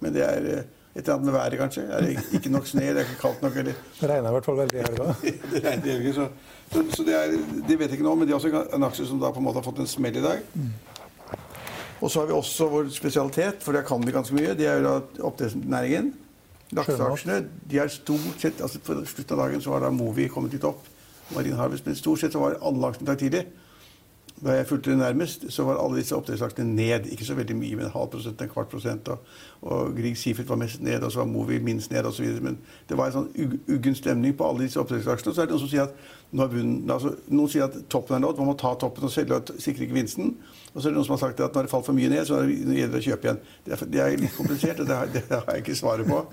men 0.03 0.15
det 0.15 0.25
er 0.27 0.49
eh, 0.51 0.65
et 0.95 1.01
eller 1.01 1.13
annet 1.13 1.25
med 1.25 1.33
været, 1.33 1.57
kanskje. 1.57 1.83
Er 1.89 2.01
det 2.05 2.23
ikke 2.37 2.49
nok 2.53 2.67
snø? 2.69 2.81
Det 2.81 3.01
er 3.01 3.07
ikke 3.07 3.21
kaldt 3.21 3.41
nok? 3.41 3.55
Eller? 3.57 3.77
Det 3.99 4.09
regner 4.09 4.29
i 4.29 4.33
hvert 4.35 4.45
fall 4.45 4.57
veldig 4.57 4.79
i 4.79 4.83
helga. 4.83 5.13
det 5.53 5.61
regner 5.63 5.87
i 5.87 5.93
helga, 5.95 6.13
så, 6.13 6.27
så, 6.73 6.83
så 6.93 7.05
det, 7.07 7.15
er, 7.17 7.31
det, 7.67 7.77
vet 7.79 7.87
jeg 7.87 7.97
ikke 7.97 8.05
nå, 8.05 8.13
men 8.15 8.29
det 8.29 8.35
er 8.35 8.37
også 8.37 8.65
en 8.77 8.85
aksje 8.85 9.07
som 9.09 9.21
da 9.21 9.31
på 9.33 9.41
en 9.41 9.47
måte 9.47 9.57
har 9.57 9.65
fått 9.65 9.81
en 9.81 9.89
smell 9.89 10.19
i 10.21 10.21
dag. 10.21 10.43
Og 12.03 12.11
så 12.11 12.19
har 12.19 12.29
vi 12.29 12.35
også 12.37 12.67
vår 12.69 12.91
spesialitet, 12.93 13.63
for 13.65 13.73
der 13.73 13.87
kan 13.87 14.05
vi 14.05 14.13
ganske 14.13 14.37
mye. 14.37 14.53
Det 14.59 14.69
er 14.69 14.77
jo 14.77 14.85
da 14.85 15.25
oppdrettsnæringen. 15.31 16.13
Lakseaksjene 16.77 17.41
de 17.69 17.81
er 17.81 17.89
stort 17.93 18.41
sett 18.41 18.61
altså 18.65 18.79
På 18.81 18.95
slutten 19.05 19.35
av 19.35 19.43
dagen 19.43 19.61
så 19.61 19.75
har 19.75 19.83
da 19.83 19.91
Movi 19.93 20.25
kommet 20.29 20.53
litt 20.53 20.65
opp. 20.65 20.85
Marine 21.33 21.57
Harvest, 21.57 21.85
Men 21.85 21.97
stort 21.97 22.21
sett 22.21 22.33
så 22.35 22.41
var 22.41 22.59
alle 22.61 22.93
aksjene 22.93 23.17
tidlig 23.17 23.45
da 24.43 24.57
jeg 24.57 24.67
fulgte 24.67 24.91
det 24.91 24.97
nærmest, 24.99 25.45
så 25.49 25.63
var 25.63 25.77
alle 25.79 25.97
disse 26.01 26.15
oppdrettslaksene 26.15 26.75
ned. 26.75 27.05
Ikke 27.11 27.25
så 27.25 27.35
veldig 27.37 27.55
mye, 27.55 27.75
men 27.75 27.85
en 27.85 27.93
halv 27.93 28.09
prosent, 28.11 28.41
en 28.41 28.49
kvart 28.49 28.67
prosent. 28.67 29.07
Og, 29.07 29.17
og 29.61 29.93
Grieg 29.95 30.17
Seafood 30.17 30.49
var 30.49 30.59
mest 30.59 30.81
ned, 30.81 31.03
og 31.03 31.11
så 31.11 31.19
var 31.19 31.29
Movi 31.31 31.59
minst 31.63 31.91
ned 31.91 32.05
osv. 32.05 32.25
Men 32.43 32.57
det 32.89 32.97
var 32.97 33.07
en 33.07 33.15
sånn 33.17 33.57
uggen 33.71 33.95
stemning 33.95 34.35
på 34.37 34.47
alle 34.49 34.65
disse 34.65 34.81
oppdrettsaksjene. 34.81 35.35
Så 35.35 35.41
er 35.41 35.47
det 35.47 35.55
noen 35.55 35.63
som 35.63 35.71
sier 35.71 35.87
at, 35.87 35.95
bunnen, 36.31 36.91
altså, 36.91 37.13
noen 37.31 37.53
sier 37.53 37.69
at 37.69 37.77
toppen 37.89 38.17
er 38.17 38.25
nådd, 38.25 38.41
man 38.41 38.51
må 38.51 38.57
ta 38.59 38.73
toppen 38.79 39.07
og 39.07 39.13
selge 39.13 39.39
og 39.39 39.53
sikre 39.63 39.87
gevinsten. 39.87 40.35
Og 40.73 40.81
så 40.81 40.87
er 40.87 40.91
det 40.91 40.97
noen 40.99 41.07
som 41.07 41.17
har 41.17 41.23
sagt 41.27 41.43
at 41.45 41.55
når 41.55 41.69
det 41.69 41.75
falt 41.75 41.87
for 41.87 41.97
mye 41.97 42.11
ned, 42.11 42.25
så 42.27 42.41
gjelder 42.43 42.97
det 42.97 43.03
å 43.03 43.07
kjøpe 43.11 43.29
igjen. 43.29 43.45
Det 43.63 43.77
er, 43.77 43.85
det 43.95 44.03
er 44.03 44.17
litt 44.25 44.35
komplisert, 44.35 44.83
og 44.83 44.89
det 44.89 44.99
har, 44.99 45.13
det 45.13 45.23
har 45.31 45.47
jeg 45.53 45.65
ikke 45.65 45.79
svaret 45.79 46.09
på. 46.09 46.25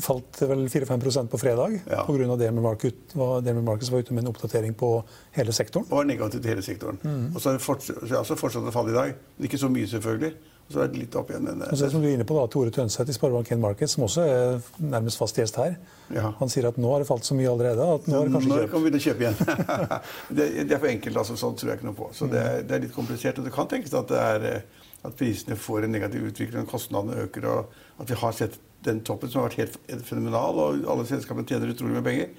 Falt 0.00 0.40
vel 0.48 0.66
4-5% 0.68 1.28
på 1.32 1.38
fredag 1.40 1.80
Ja. 1.90 2.04
pga. 2.06 2.52
Market, 2.60 2.94
var- 3.14 3.40
Markets 3.62 3.90
var 3.90 3.98
ute 4.00 4.12
med 4.14 4.24
en 4.24 4.32
oppdatering 4.32 4.74
på 4.74 5.04
hele 5.32 5.52
sektoren. 5.52 5.86
Og 5.90 6.06
negativt 6.06 6.42
til 6.42 6.50
hele 6.56 6.62
sektoren. 6.62 6.98
Og 7.34 7.40
så 7.40 7.50
har 7.50 7.58
det 7.58 7.62
fortsatt, 7.64 8.02
altså 8.10 8.36
fortsatt 8.36 8.64
å 8.68 8.72
falle 8.72 8.90
i 8.90 8.94
dag. 8.94 9.14
Men 9.38 9.48
ikke 9.48 9.58
så 9.60 9.68
mye, 9.70 9.86
selvfølgelig. 9.86 10.34
Og 10.70 10.74
så 10.76 10.82
er 10.84 10.86
det 10.92 10.98
litt 11.00 11.16
opp 11.18 11.30
igjen. 11.32 11.42
Men, 11.42 11.62
Og 11.62 11.68
så 11.74 11.82
er 11.82 11.86
det 11.88 11.92
som 11.92 12.00
du 12.02 12.06
er 12.06 12.14
inne 12.14 12.24
på 12.24 12.34
da, 12.38 12.46
Tore 12.46 12.70
Tønseth 12.70 13.10
i 13.10 13.12
Sparebank1 13.12 13.58
Markets, 13.58 13.92
som 13.96 14.04
også 14.04 14.22
er 14.22 14.60
nærmest 14.80 15.18
fast 15.18 15.34
gjest 15.36 15.56
her. 15.56 15.76
Ja. 16.14 16.30
Han 16.38 16.48
sier 16.48 16.68
at 16.68 16.76
nå 16.78 16.92
har 16.92 17.00
det 17.02 17.08
falt 17.08 17.24
så 17.26 17.34
mye 17.34 17.50
allerede 17.50 17.82
at 17.94 18.06
nå 18.06 18.20
er 18.20 18.28
det 18.28 18.32
kanskje 18.36 18.52
kjøpt. 18.54 18.60
Nå 18.62 18.70
kan 18.70 18.82
vi 18.84 18.90
begynne 18.90 19.00
å 19.00 19.06
kjøpe 19.08 19.20
igjen? 19.24 20.00
det, 20.36 20.68
det 20.68 20.72
er 20.72 20.78
for 20.78 20.86
enkelt. 20.92 21.16
altså, 21.16 21.34
Sånn 21.36 21.56
tror 21.58 21.72
jeg 21.72 21.78
ikke 21.80 21.88
noe 21.90 21.98
på. 21.98 22.10
Så 22.14 22.30
det, 22.30 22.38
er- 22.38 22.62
det 22.62 22.76
er 22.76 22.80
litt 22.86 22.94
komplisert. 22.94 23.38
Og 23.38 23.44
det 23.44 23.52
kan 23.52 23.66
tenkes 23.66 23.94
at, 23.98 24.06
det 24.08 24.18
er, 24.18 24.46
eh, 24.46 24.60
at 25.04 25.16
prisene 25.18 25.56
får 25.58 25.84
en 25.84 25.92
negativ 25.92 26.22
utvikling, 26.30 26.66
kostnadene 26.70 27.26
øker, 27.26 27.46
og 27.50 27.66
at 27.98 28.06
vi 28.08 28.14
har 28.14 28.32
sett 28.32 28.58
den 28.84 29.02
toppen 29.06 29.30
som 29.30 29.42
har 29.42 29.50
vært 29.50 29.60
helt 29.60 30.06
fenomenal, 30.08 30.60
og 30.62 30.88
alle 30.92 31.08
selskapene 31.08 31.48
tjener 31.48 31.72
utrolig 31.72 31.98
med 31.98 32.06
penger. 32.06 32.30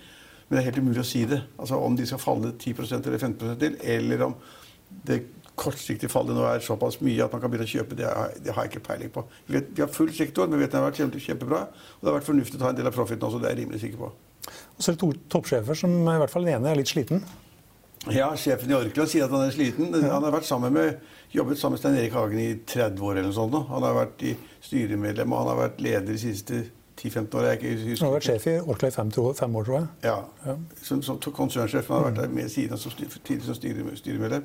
Men 0.48 0.58
det 0.58 0.62
er 0.62 0.68
helt 0.70 0.82
umulig 0.84 1.04
å 1.04 1.08
si 1.08 1.22
det. 1.30 1.40
Altså 1.58 1.78
Om 1.80 1.96
de 1.96 2.08
skal 2.10 2.20
falle 2.20 2.56
10% 2.60 3.08
eller 3.08 3.22
15 3.22 3.60
til, 3.62 3.78
eller 3.96 4.26
om 4.26 4.34
det 5.08 5.22
kortsiktige 5.62 6.10
fallet 6.12 6.36
nå 6.36 6.44
er 6.48 6.64
såpass 6.64 6.98
mye 7.04 7.24
at 7.24 7.34
man 7.34 7.42
kan 7.44 7.52
begynne 7.52 7.68
å 7.68 7.72
kjøpe, 7.72 7.98
det 8.00 8.08
har, 8.08 8.34
det 8.42 8.56
har 8.56 8.66
jeg 8.66 8.74
ikke 8.74 8.86
peiling 8.88 9.14
på. 9.14 9.24
Vi, 9.46 9.56
vet, 9.58 9.70
vi 9.78 9.84
har 9.84 9.94
full 9.94 10.12
sektor, 10.16 10.50
men 10.50 10.62
vet 10.62 10.74
den 10.74 10.82
har 10.82 10.90
vært 10.90 11.02
kjempe, 11.04 11.22
kjempebra. 11.22 11.62
Og 11.70 12.02
det 12.02 12.12
har 12.12 12.18
vært 12.18 12.30
fornuftig 12.30 12.58
å 12.60 12.64
ta 12.64 12.72
en 12.72 12.80
del 12.80 12.90
av 12.90 12.98
profiten 12.98 13.28
også, 13.28 13.42
det 13.42 13.50
er 13.50 13.56
jeg 13.56 13.64
rimelig 13.66 13.84
sikker 13.84 14.02
på. 14.02 14.12
Og 14.50 14.82
så 14.82 14.92
er 14.92 14.98
det 14.98 15.02
to 15.04 15.12
toppsjefer 15.36 15.78
som 15.78 15.94
i 16.02 16.18
hvert 16.24 16.34
fall 16.34 16.48
den 16.48 16.58
ene 16.58 16.72
er 16.72 16.80
litt 16.82 16.92
sliten. 16.92 17.22
Ja, 18.10 18.32
sjefen 18.36 18.72
i 18.72 18.74
Orkla 18.74 19.06
sier 19.06 19.28
at 19.28 19.34
han 19.36 19.44
er 19.46 19.52
sliten. 19.54 19.92
Han 19.94 20.24
har 20.26 20.32
vært 20.34 20.48
sammen 20.48 20.74
med, 20.74 20.96
jobbet 21.36 21.60
sammen 21.62 21.76
med 21.78 21.82
Stein 21.84 21.98
Erik 22.00 22.16
Hagen 22.18 22.40
i 22.42 22.48
30 22.66 22.98
år 23.06 23.12
eller 23.20 23.28
noe 23.30 23.36
sånt. 23.38 23.58
Han 23.70 23.84
har 23.86 23.94
vært 23.94 24.24
i 24.26 24.32
styremedlem, 24.66 25.32
og 25.36 25.44
han 25.44 25.52
har 25.52 25.60
vært 25.68 25.84
leder 25.86 26.08
de 26.10 26.18
siste 26.18 26.64
10-15 26.98 27.38
åra. 27.38 27.54
Han 27.54 28.02
har 28.08 28.16
vært 28.18 28.26
sjef 28.32 28.48
i 28.50 28.56
Orkla 28.66 28.90
i 28.90 28.96
fem, 28.96 29.12
fem 29.38 29.56
år, 29.56 29.68
tror 29.70 29.78
jeg. 29.78 29.88
Ja, 30.10 30.18
Ja. 30.48 30.58
som, 30.82 31.04
som 31.06 31.20
konsernsjef. 31.22 31.88
Han 31.94 32.02
har 32.02 32.10
vært 32.10 32.22
der 32.24 32.34
med 32.42 32.50
siden 32.50 32.78
som, 32.82 32.92
styr- 32.92 33.46
som 33.46 33.56
styre, 33.56 33.96
styremedlem. 34.02 34.44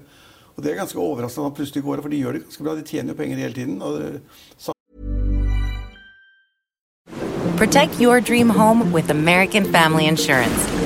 Og 0.57 0.63
det 0.65 0.73
er 0.73 0.79
ganske 0.83 1.01
overraskende 1.01 1.47
at 1.47 1.51
han 1.53 1.57
plutselig 1.57 1.85
går 1.85 1.97
av, 2.01 2.03
for 2.03 2.13
de 2.13 2.21
gjør 2.21 2.33
det 2.37 2.45
ganske 2.47 2.65
bra. 2.65 2.75
De 2.77 2.85
tjener 2.93 3.13
jo 3.13 3.19
penger 3.23 3.37
hele 3.41 3.55
tiden. 3.57 3.81
og 3.83 4.01
det, 4.01 4.21
Protect 7.57 8.01
your 8.01 8.21
dream 8.21 8.51
home 8.51 8.93
with 8.93 9.11
American 9.11 9.65
Family 9.73 10.05
Insurance. 10.07 10.86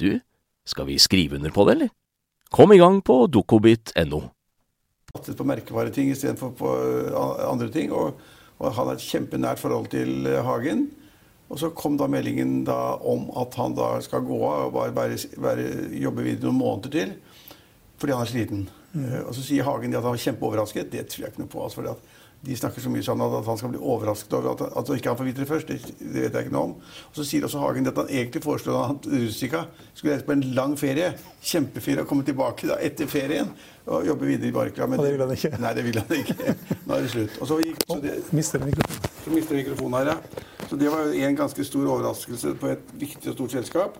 du, 0.00 0.18
skal 0.66 0.88
vi 0.88 0.98
skrive 1.02 1.38
under 1.38 1.52
på 1.54 1.66
det, 1.66 1.76
eller? 1.76 1.92
Kom 2.50 2.72
i 2.72 2.78
gang 2.78 3.00
på 3.02 3.26
dokobit.no. 3.26 4.22
satset 5.16 5.38
på 5.38 5.46
merkevareting 5.48 6.10
istedenfor 6.12 6.52
på 6.58 6.72
eh, 6.76 7.48
andre 7.50 7.68
ting. 7.72 7.92
Og, 7.92 8.20
og 8.58 8.72
han 8.72 8.90
har 8.90 8.98
et 8.98 9.06
kjempenært 9.06 9.62
forhold 9.62 9.90
til 9.94 10.28
eh, 10.30 10.42
Hagen. 10.44 10.86
Og 11.48 11.60
så 11.62 11.70
kom 11.74 11.96
da 11.98 12.08
meldingen 12.10 12.64
da 12.66 12.96
om 13.06 13.28
at 13.38 13.54
han 13.58 13.74
da 13.78 13.96
skal 14.02 14.24
gå 14.26 14.38
av 14.42 14.68
og 14.68 14.74
bare, 14.74 14.94
bare, 14.94 15.18
bare 15.38 15.66
jobbe 15.94 16.24
videre 16.26 16.50
noen 16.50 16.62
måneder 16.62 16.94
til 16.96 17.16
fordi 17.96 18.12
han 18.12 18.26
er 18.26 18.28
sliten. 18.28 18.64
Mm. 18.92 19.04
Og 19.22 19.30
så 19.32 19.40
sier 19.40 19.64
Hagen 19.64 19.94
at 19.94 20.04
han 20.04 20.12
var 20.12 20.20
kjempeoverrasket. 20.20 20.90
Det 20.92 21.06
tror 21.08 21.22
jeg 21.22 21.32
ikke 21.32 21.40
noe 21.40 21.52
på. 21.52 21.62
Altså, 21.64 21.78
fordi 21.78 21.94
at 21.94 22.25
de 22.44 22.56
snakker 22.56 22.82
så 22.84 22.90
mye 22.92 23.02
sammen 23.02 23.32
at 23.38 23.46
han 23.48 23.58
skal 23.58 23.72
bli 23.72 23.80
overrasket 23.80 24.34
over 24.36 24.52
at, 24.52 24.60
at 24.78 24.90
ikke 24.94 25.10
han 25.10 25.18
får 25.18 25.26
vite 25.26 25.42
det 25.42 25.48
først. 25.48 25.70
Det, 25.70 25.94
det 25.98 26.26
vet 26.26 26.36
jeg 26.36 26.46
ikke 26.46 26.54
noe 26.54 26.68
om. 26.68 26.74
Og 27.10 27.16
så 27.16 27.24
sier 27.26 27.46
også 27.46 27.62
Hagen 27.62 27.88
at 27.90 27.96
han 27.98 28.10
egentlig 28.12 28.42
foreslår 28.44 28.92
at 28.92 29.08
Russika 29.10 29.62
skulle 29.94 30.14
reise 30.14 30.26
på 30.28 30.34
en 30.36 30.44
lang 30.54 30.76
ferie. 30.78 31.08
Kjempeferie 31.42 32.04
og 32.04 32.10
komme 32.10 32.26
tilbake 32.28 32.68
da 32.70 32.76
etter 32.86 33.10
ferien 33.10 33.50
og 33.86 34.06
jobbe 34.06 34.28
videre 34.28 34.50
i 34.50 34.54
Barkla. 34.54 34.86
Men 34.90 35.00
Og 35.02 35.08
det 35.08 35.14
vil 35.16 35.24
han 35.24 35.34
ikke. 35.34 35.52
Nei, 35.64 35.72
det 35.78 35.86
vil 35.88 36.00
han 36.02 36.14
ikke. 36.20 36.56
Nå 36.84 36.98
er 36.98 37.06
det 37.06 37.12
slutt. 37.16 37.40
Og 37.40 37.50
så, 37.50 37.58
gikk, 37.64 37.82
så, 37.86 37.98
det, 38.04 38.14
Mister 38.36 38.62
mikrofonen. 38.62 39.10
så 39.24 39.34
mister 39.34 39.60
mikrofonen 39.62 39.98
her, 40.00 40.12
ja. 40.14 40.46
Så 40.66 40.78
det 40.78 40.92
var 40.92 41.06
jo 41.06 41.26
en 41.26 41.38
ganske 41.38 41.66
stor 41.66 41.90
overraskelse 41.96 42.54
på 42.60 42.72
et 42.74 42.96
viktig 42.98 43.32
og 43.32 43.38
stort 43.38 43.54
selskap. 43.58 43.98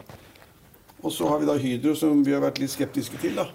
Og 1.02 1.12
så 1.14 1.28
har 1.30 1.42
vi 1.42 1.48
da 1.48 1.54
Hydro, 1.60 1.94
som 1.98 2.22
vi 2.26 2.34
har 2.34 2.42
vært 2.42 2.58
litt 2.62 2.72
skeptiske 2.72 3.18
til. 3.22 3.38
da. 3.38 3.46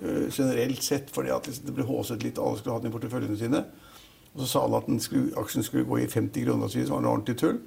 Eh, 0.00 0.26
generelt 0.30 0.82
sett, 0.82 1.10
fordi 1.12 1.32
at 1.34 1.48
det 1.50 1.74
ble 1.74 1.84
håset 1.84 2.22
litt, 2.22 2.38
alle 2.38 2.58
skulle 2.58 2.76
ha 2.76 2.82
den 2.82 2.92
i 2.92 2.94
porteføljene 2.94 3.38
sine. 3.38 3.64
Og 4.34 4.42
så 4.42 4.46
sa 4.46 4.64
alle 4.64 4.78
at 4.78 5.02
skulle, 5.02 5.34
aksjen 5.40 5.66
skulle 5.66 5.88
gå 5.88 6.00
i 6.04 6.08
50 6.10 6.46
kroner, 6.46 6.68
så 6.70 6.78
var 6.78 6.84
det 6.84 6.94
var 6.94 7.04
noe 7.06 7.14
ordentlig 7.16 7.36
tull. 7.40 7.60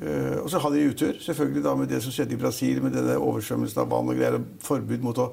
Uh, 0.00 0.38
og 0.40 0.46
så 0.48 0.60
hadde 0.62 0.78
de 0.78 0.92
utur, 0.94 1.16
selvfølgelig 1.20 1.64
da 1.64 1.74
med 1.76 1.90
det 1.90 1.98
som 2.00 2.14
skjedde 2.14 2.32
i 2.32 2.40
Brasil, 2.40 2.78
med 2.82 2.94
denne 2.96 3.18
oversvømmelsen 3.20 3.82
av 3.82 3.90
vann 3.90 4.08
og 4.08 4.16
greier, 4.16 4.38
og 4.38 4.62
forbud 4.64 5.04
mot 5.04 5.18
å 5.20 5.26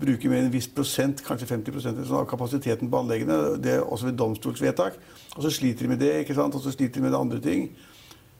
bruke 0.00 0.30
mer 0.32 0.40
enn 0.40 0.48
en 0.48 0.54
viss 0.54 0.66
prosent, 0.72 1.20
kanskje 1.22 1.46
50 1.50 1.76
prosent, 1.76 2.00
sånn, 2.08 2.22
av 2.22 2.28
kapasiteten 2.30 2.90
på 2.90 3.02
anleggene. 3.04 3.36
Det 3.62 3.76
er 3.76 3.84
også 3.84 4.08
ved 4.08 4.18
domstolsvedtak. 4.18 4.96
Og 5.36 5.44
så 5.44 5.52
sliter 5.52 5.86
de 5.86 5.92
med 5.92 6.00
det, 6.02 6.12
ikke 6.24 6.36
sant? 6.38 6.56
og 6.56 6.64
så 6.64 6.72
sliter 6.74 6.98
de 6.98 7.06
med 7.06 7.14
det 7.14 7.20
andre 7.20 7.40
ting. 7.44 7.68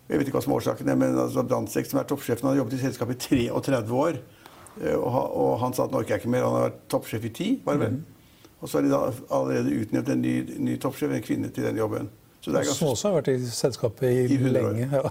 Jeg 0.08 0.18
vet 0.18 0.26
ikke 0.26 0.40
hva 0.40 0.42
som 0.42 0.54
er 0.54 0.62
årsaken, 0.62 0.92
men 0.98 1.18
altså, 1.22 1.44
Brandtzæg, 1.46 1.86
som 1.86 2.00
er 2.00 2.08
toppsjefen, 2.10 2.48
har 2.48 2.56
jobbet 2.58 2.78
i 2.78 2.80
selskapet 2.80 3.28
i 3.28 3.44
33 3.46 4.00
år. 4.00 4.22
Eh, 4.80 4.96
Og, 4.96 5.12
og 5.12 5.52
han 5.60 5.76
sa 5.76 5.84
at 5.84 5.92
nå 5.92 6.00
orker 6.00 6.18
ikke 6.18 6.32
mer. 6.32 6.46
Han 6.48 6.56
har 6.56 6.66
vært 6.70 6.80
toppsjef 6.90 7.28
i 7.28 7.30
10, 7.30 7.60
var 7.66 7.78
det 7.78 7.84
vel? 7.84 8.00
Og 8.60 8.68
så 8.68 8.78
har 8.78 8.86
de 8.86 8.92
da 8.92 9.02
allerede 9.32 9.76
utnevnt 9.82 10.08
en 10.12 10.22
ny, 10.22 10.34
ny 10.58 10.78
toppsjef, 10.80 11.12
en 11.16 11.22
kvinne, 11.24 11.48
til 11.48 11.64
den 11.64 11.80
jobben. 11.80 12.10
Så 12.40 12.52
det 12.52 12.60
er 12.60 12.72
Som 12.72 12.88
også 12.88 13.08
har 13.08 13.18
vært 13.18 13.28
i 13.34 13.50
selskapet 13.52 14.06
i, 14.08 14.34
I 14.34 14.52
lenge. 14.52 14.86
Ja. 14.92 15.02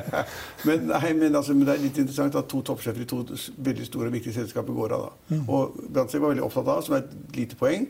men, 0.66 0.88
nei, 0.90 1.12
men, 1.14 1.34
altså, 1.34 1.54
men 1.54 1.66
det 1.66 1.76
er 1.76 1.84
litt 1.84 2.00
interessant 2.02 2.34
at 2.38 2.48
to 2.50 2.62
toppsjefer 2.66 3.04
i 3.04 3.06
to 3.06 3.20
veldig 3.68 3.86
store 3.86 4.10
og 4.10 4.16
viktige 4.16 4.34
selskaper 4.34 4.74
går 4.74 4.96
av. 4.96 5.06
da. 5.06 5.38
Og 5.46 5.78
Brandtzæg 5.94 6.24
var 6.24 6.34
veldig 6.34 6.46
opptatt 6.46 6.72
av, 6.74 6.82
som 6.82 6.98
er 6.98 7.04
et 7.04 7.38
lite 7.38 7.58
poeng, 7.60 7.86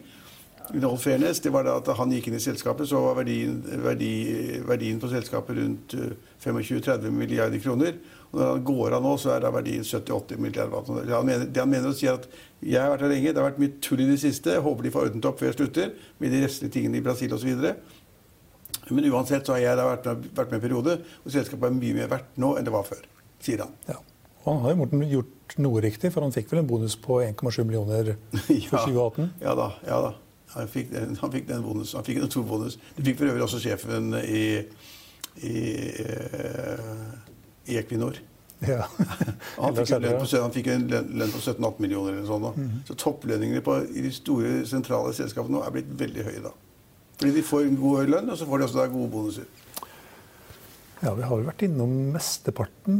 fairness, 0.98 1.40
det 1.40 1.52
var 1.52 1.64
da 1.64 1.76
at 1.78 1.88
han 1.96 2.12
gikk 2.12 2.28
inn 2.28 2.36
i 2.36 2.42
selskapet, 2.42 2.88
så 2.88 3.00
var 3.00 3.16
verdien, 3.20 3.62
verdi, 3.84 4.60
verdien 4.66 5.00
på 5.00 5.08
selskapet 5.08 5.56
rundt 5.56 5.94
eh, 5.94 6.16
25-30 6.44 7.10
milliarder 7.10 7.58
kroner. 7.62 7.94
Og 8.32 8.40
når 8.40 8.50
han 8.50 8.64
går 8.70 8.96
av 8.96 9.04
nå, 9.04 9.12
så 9.20 9.32
er 9.34 9.44
det 9.44 9.52
verdien 9.54 9.84
70-80 9.86 10.40
milliarder. 10.42 10.72
hva. 10.74 10.96
Han 11.12 11.28
mener, 11.28 11.46
det 11.46 11.62
han 11.62 11.70
mener 11.72 11.92
å 11.92 11.96
si 11.96 12.08
er 12.08 12.18
at 12.18 12.26
jeg 12.60 12.80
har 12.80 12.90
vært 12.94 13.06
her 13.06 13.12
lenge, 13.14 13.30
det 13.32 13.42
har 13.42 13.48
vært 13.50 13.62
mye 13.62 13.76
tull 13.84 14.02
i 14.02 14.08
det 14.10 14.18
siste, 14.22 14.56
jeg 14.56 14.64
håper 14.64 14.86
de 14.86 14.92
får 14.94 15.08
ordnet 15.10 15.30
opp 15.30 15.38
før 15.40 15.50
jeg 15.50 15.58
slutter, 15.60 15.94
med 16.22 16.34
de 16.34 16.42
restlige 16.44 16.76
tingene 16.78 17.00
i 17.00 17.04
Brasil 17.06 17.36
osv. 17.36 17.64
Men 18.90 19.08
uansett 19.12 19.46
så 19.46 19.56
har 19.56 19.62
jeg 19.64 19.78
vært 19.80 20.10
med, 20.10 20.28
vært 20.36 20.52
med 20.52 20.60
en 20.60 20.66
periode 20.66 20.98
og 21.24 21.32
selskapet 21.32 21.68
er 21.68 21.78
mye 21.78 21.96
mer 21.96 22.12
verdt 22.12 22.36
nå 22.42 22.52
enn 22.58 22.66
det 22.66 22.74
var 22.74 22.86
før, 22.86 23.02
sier 23.42 23.64
han. 23.64 23.72
Ja. 23.88 23.98
Og 24.46 24.52
han 24.52 24.62
har 24.62 24.76
jo 24.76 25.00
gjort 25.10 25.56
noe 25.58 25.82
riktig, 25.82 26.12
for 26.14 26.22
han 26.22 26.34
fikk 26.34 26.52
vel 26.52 26.62
en 26.62 26.68
bonus 26.70 26.94
på 27.02 27.18
1,7 27.24 27.64
millioner 27.66 28.14
for 28.70 28.78
2018? 28.86 29.32
Ja 29.42 29.56
da. 29.58 29.72
ja 29.88 29.98
da. 30.04 30.12
Han 30.54 30.68
fikk, 30.70 30.92
den, 30.92 31.16
han 31.20 31.32
fikk 31.32 31.48
den 31.48 31.64
bonus. 31.64 31.96
Han 31.98 32.06
fikk 32.06 32.22
en 32.22 32.30
torbonus. 32.30 32.78
Det 32.96 33.04
fikk 33.08 33.18
for 33.18 33.32
øvrig 33.32 33.42
også 33.44 33.58
sjefen 33.64 34.14
i, 34.22 34.44
i, 35.42 35.56
eh, 36.04 37.02
i 37.66 37.78
Equinor. 37.80 38.18
Ja. 38.64 38.86
Han 39.60 39.76
fikk, 39.76 39.90
jo 39.92 39.98
lønn 40.00 40.22
på, 40.22 40.62
en 40.72 40.86
lønn 41.20 41.34
på 41.34 41.42
17-18 41.42 41.82
millioner 41.84 42.14
eller 42.14 42.28
sånn. 42.28 42.46
Mm 42.54 42.68
-hmm. 42.68 42.80
Så 42.88 42.94
topplønningene 42.94 43.60
på, 43.60 43.76
i 43.92 44.06
de 44.06 44.12
store 44.12 44.64
sentrale 44.66 45.12
selskapene 45.14 45.58
nå 45.58 45.62
er 45.64 45.74
blitt 45.74 45.92
veldig 46.00 46.24
høye 46.24 46.42
da. 46.48 46.52
Fordi 47.18 47.32
de 47.32 47.42
får 47.42 47.62
en 47.66 47.76
god 47.80 48.08
lønn, 48.08 48.30
og 48.30 48.38
så 48.38 48.46
får 48.46 48.58
de 48.58 48.64
også 48.64 48.78
da 48.78 48.86
gode 48.86 49.10
bonuser. 49.10 49.44
Ja, 51.02 51.14
vi 51.14 51.22
har 51.22 51.38
jo 51.38 51.44
vært 51.44 51.62
innom 51.62 51.92
mesteparten. 52.12 52.96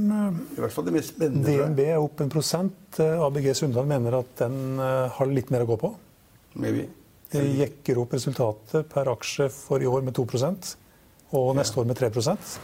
I 0.57 0.61
hvert 0.61 0.73
fall 0.73 0.85
det 0.85 0.93
mest 0.93 1.15
spennende. 1.15 1.49
DNB 1.49 1.81
er 1.81 1.99
opp 1.99 2.21
en 2.21 2.29
prosent. 2.29 3.01
ABG 3.01 3.55
Sundal 3.57 3.87
mener 3.87 4.19
at 4.19 4.37
den 4.37 4.79
har 4.79 5.27
litt 5.27 5.51
mer 5.51 5.65
å 5.65 5.67
gå 5.67 5.77
på. 5.81 5.95
Maybe. 6.61 6.89
De 7.33 7.43
jekker 7.59 7.99
opp 7.99 8.13
resultatet 8.15 8.89
per 8.93 9.09
aksje 9.11 9.49
for 9.53 9.83
i 9.83 9.89
år 9.89 10.05
med 10.07 10.15
2 10.15 10.27
og 11.35 11.53
neste 11.59 11.81
år 11.81 11.89
med 11.89 11.99
3% 11.99 12.57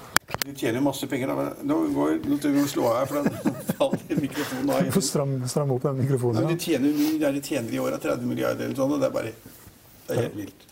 De 0.45 0.55
tjener 0.57 0.81
masse 0.81 1.07
penger. 1.11 1.33
Da. 1.35 1.49
Nå 1.67 1.79
går 1.93 2.21
nå 2.25 2.39
tror 2.41 2.55
jeg 2.57 2.69
slå 2.71 2.87
av, 2.89 3.01
her, 3.01 3.11
for 3.11 3.27
den 3.27 3.57
faller 3.73 4.21
mikrofonen 4.23 4.71
av. 4.71 4.83
Hvorfor 4.87 5.07
stram, 5.07 5.35
stram 5.51 5.73
opp 5.75 5.87
den 5.89 5.99
mikrofonen? 6.03 6.47
Nei, 6.47 6.55
De, 6.55 6.71
tjener, 6.71 7.33
de 7.39 7.43
tjener 7.43 7.75
i 7.75 7.81
året 7.83 8.03
30 8.03 8.29
milliarder 8.31 8.69
eller 8.69 8.79
sånn, 8.79 8.95
og 8.97 9.03
det 9.03 9.11
er 9.11 9.17
bare 9.17 9.33
det 9.33 10.17
er 10.17 10.23
helt 10.27 10.37
vilt. 10.39 10.69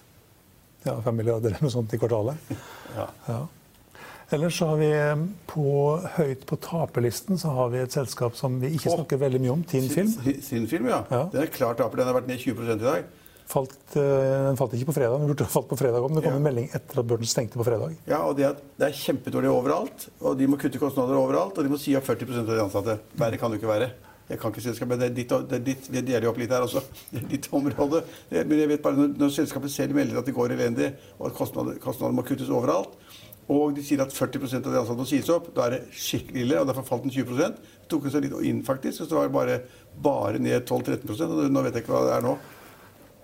Ja, 0.85 0.97
5 1.05 1.17
milliarder 1.17 1.53
eller 1.53 1.67
noe 1.67 1.73
sånt 1.73 1.93
i 1.95 2.01
kvartalet. 2.01 2.53
ja. 2.99 3.07
ja. 3.29 3.41
Ellers 4.31 4.59
så 4.59 4.71
har 4.71 4.79
vi 4.79 4.91
eh, 4.95 5.23
på, 5.51 5.71
høyt 6.17 6.45
på 6.47 6.57
taperlisten 6.63 7.39
så 7.41 7.51
har 7.57 7.73
vi 7.73 7.81
et 7.83 7.95
selskap 7.95 8.37
som 8.39 8.61
vi 8.63 8.71
ikke 8.77 8.95
snakker 8.95 9.19
veldig 9.21 9.41
mye 9.43 9.55
om. 9.57 9.65
Tin 9.67 9.89
Film. 9.91 10.13
Tin 10.23 10.69
Film, 10.71 10.87
ja. 10.93 11.03
ja. 11.11 11.25
Den 11.33 11.43
er 11.45 11.51
klart 11.51 11.81
taper. 11.83 12.01
Den 12.01 12.13
har 12.13 12.21
vært 12.21 12.31
ned 12.31 12.39
20 12.39 12.71
i 12.77 12.79
dag. 12.85 13.09
Falt, 13.51 13.79
uh, 13.97 14.03
den 14.47 14.59
falt 14.59 14.77
ikke 14.77 14.93
på 14.93 14.97
fredag, 15.01 15.19
men 15.19 15.33
burde 15.33 15.49
falt 15.51 15.67
på 15.71 15.79
fredag 15.81 16.05
om. 16.07 16.15
Det 16.15 16.23
kom 16.23 16.37
ja. 16.37 16.39
en 16.39 16.47
melding 16.47 16.69
etter 16.71 17.01
at 17.03 17.09
børsen 17.11 17.33
stengte 17.33 17.59
på 17.59 17.67
fredag. 17.67 17.97
Ja, 18.07 18.21
og 18.29 18.37
det 18.39 18.47
er, 18.47 18.61
det 18.79 18.91
er 18.91 19.01
kjempedårlig 19.01 19.51
overalt. 19.51 20.07
Og 20.23 20.39
de 20.39 20.47
må 20.51 20.59
kutte 20.61 20.79
kostnader 20.83 21.19
overalt. 21.19 21.59
Og 21.59 21.67
de 21.67 21.73
må 21.73 21.81
si 21.81 21.97
opp 21.99 22.07
40% 22.07 22.47
av 22.47 22.55
de 22.55 22.63
ansatte. 22.63 22.97
Verre 23.19 23.41
kan 23.41 23.51
det 23.51 23.59
ikke 23.59 23.73
være. 23.73 23.91
Jeg 24.31 24.39
kan 24.39 24.53
ikke 24.53 24.63
selskapet, 24.63 25.01
det 25.01 25.07
er 25.09 25.15
ditt, 25.15 25.33
det 25.51 25.57
er 25.57 25.63
ditt, 25.67 25.87
Vi 25.91 26.01
deler 26.07 26.29
jo 26.29 26.31
opp 26.31 26.39
litt 26.39 26.53
her 26.55 26.63
også. 26.63 26.85
Det 27.11 27.19
er 27.19 27.27
ditt 27.33 27.49
område. 27.57 28.05
Men 28.31 28.61
jeg 28.61 28.71
vet 28.71 28.85
bare 28.85 28.99
når, 28.99 29.17
når 29.19 29.33
selskapet 29.35 29.73
selv 29.75 29.99
melder 29.99 30.21
at 30.21 30.29
det 30.29 30.37
går 30.37 30.55
elendig, 30.55 30.93
og 31.19 31.33
at 31.33 31.35
kostnader, 31.35 31.81
kostnader 31.83 32.15
må 32.15 32.23
kuttes 32.29 32.53
overalt, 32.55 32.95
og 33.51 33.75
de 33.75 33.83
sier 33.83 33.99
at 34.05 34.15
40% 34.15 34.69
av 34.69 34.71
de 34.71 34.79
ansatte 34.79 35.03
må 35.03 35.09
sies 35.11 35.33
opp. 35.35 35.51
Da 35.57 35.67
er 35.67 35.75
det 35.75 35.99
skikkelig 35.99 36.45
ille, 36.45 36.61
og 36.61 36.71
derfor 36.71 36.87
falt 36.87 37.09
den 37.09 37.11
20 37.11 37.43
Det 37.43 37.51
tok 37.91 38.07
seg 38.07 38.29
litt 38.29 38.39
inn, 38.47 38.63
faktisk. 38.63 39.01
Så 39.01 39.09
det 39.11 39.19
var 39.19 39.35
bare, 39.35 39.59
bare 39.99 40.39
ned 40.39 40.63
12-13% 40.63 41.35
og 41.35 41.51
Nå 41.51 41.67
vet 41.67 41.75
jeg 41.75 41.83
ikke 41.83 41.97
hva 41.97 42.07
det 42.07 42.17
er 42.21 42.27
nå. 42.29 42.37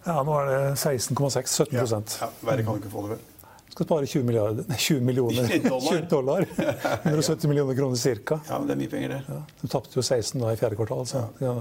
Ja, 0.06 0.20
nå 0.22 0.34
er 0.38 0.50
det 0.52 0.58
16,6. 0.78 1.56
17 1.66 1.74
ja, 1.74 1.86
ja, 1.90 2.28
Verre 2.46 2.62
kan 2.66 2.76
du 2.76 2.84
ikke 2.84 2.92
få 2.92 3.06
det, 3.06 3.16
vel. 3.16 3.24
Skal 3.76 3.88
spare 3.88 4.06
20, 4.08 4.22
milliarder, 4.24 4.68
20 4.78 5.00
millioner 5.04 5.48
dollar. 5.70 5.96
20 5.98 6.06
dollar. 6.08 6.46
170 7.02 7.50
millioner 7.50 7.76
kroner 7.76 7.96
ca. 7.98 8.38
Ja, 8.48 8.60
men 8.60 8.70
det 8.70 8.76
er 8.76 8.80
mye 8.84 8.92
penger, 8.92 9.16
det. 9.16 9.18
Ja, 9.28 9.40
de 9.62 9.72
tapte 9.72 9.98
jo 9.98 10.04
16 10.06 10.38
da 10.40 10.52
i 10.54 10.60
fjerde 10.60 10.78
kvartal, 10.78 11.02
så 11.10 11.24
ja. 11.42 11.56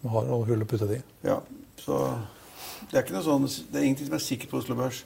de 0.00 0.12
har 0.14 0.30
noe 0.30 0.46
hull 0.48 0.62
å 0.62 0.68
putte 0.70 0.88
det 0.88 1.00
i. 1.00 1.02
Ja, 1.26 1.40
så 1.82 1.98
det 2.90 3.02
er, 3.02 3.20
sånn, 3.26 3.44
det 3.70 3.82
er 3.82 3.88
ingenting 3.88 4.08
som 4.08 4.16
er 4.16 4.24
sikkert 4.24 4.54
på 4.54 4.62
Oslo 4.62 4.78
Børs. 4.78 5.02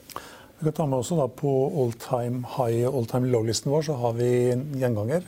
Vi 0.60 0.68
kan 0.68 0.76
ta 0.76 0.86
med 0.86 1.00
også 1.00 1.16
da 1.18 1.26
På 1.28 1.50
all 1.82 1.90
time 2.00 2.44
high 2.54 2.86
og 2.86 3.00
all 3.00 3.08
time 3.10 3.28
low-listen 3.32 3.72
vår 3.72 3.88
så 3.88 3.96
har 3.98 4.14
vi 4.20 4.28
gjenganger. 4.78 5.26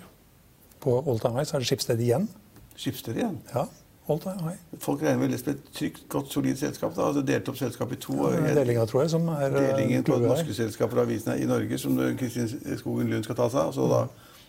På 0.85 1.01
all 1.03 1.19
time 1.21 1.41
high 1.41 1.49
så 1.49 1.57
er 1.57 1.65
det 1.65 1.71
Skipsted 1.73 2.05
igjen. 2.05 2.29
Skipsted 2.77 3.19
igjen? 3.19 3.41
Ja. 3.51 3.67
Folk 4.07 5.03
regner 5.03 5.19
vel 5.19 5.33
med 5.33 5.49
et 5.51 5.65
trygt, 5.75 6.05
godt, 6.09 6.29
solid 6.33 6.57
selskap? 6.61 6.95
da, 6.95 7.09
altså 7.09 7.25
Delt 7.27 7.49
opp 7.51 7.59
selskapet 7.59 7.99
i 7.99 8.01
to? 8.05 8.19
Ja, 8.31 8.55
delinga, 8.55 8.85
tror 8.87 9.03
jeg, 9.03 9.11
som 9.11 9.27
er 9.35 9.49
eh, 9.49 9.57
Delingen 9.57 10.07
på 10.07 10.19
norske 10.23 10.55
selskaper 10.55 11.01
og 11.01 11.09
avisene 11.09 11.41
i 11.43 11.49
Norge, 11.49 11.79
som 11.83 11.99
Kristin 12.19 12.79
Skogen 12.79 13.11
Lund 13.11 13.27
skal 13.27 13.39
ta 13.41 13.51
seg 13.51 13.65
av. 13.65 13.75
Så 13.75 13.89
da 13.91 14.05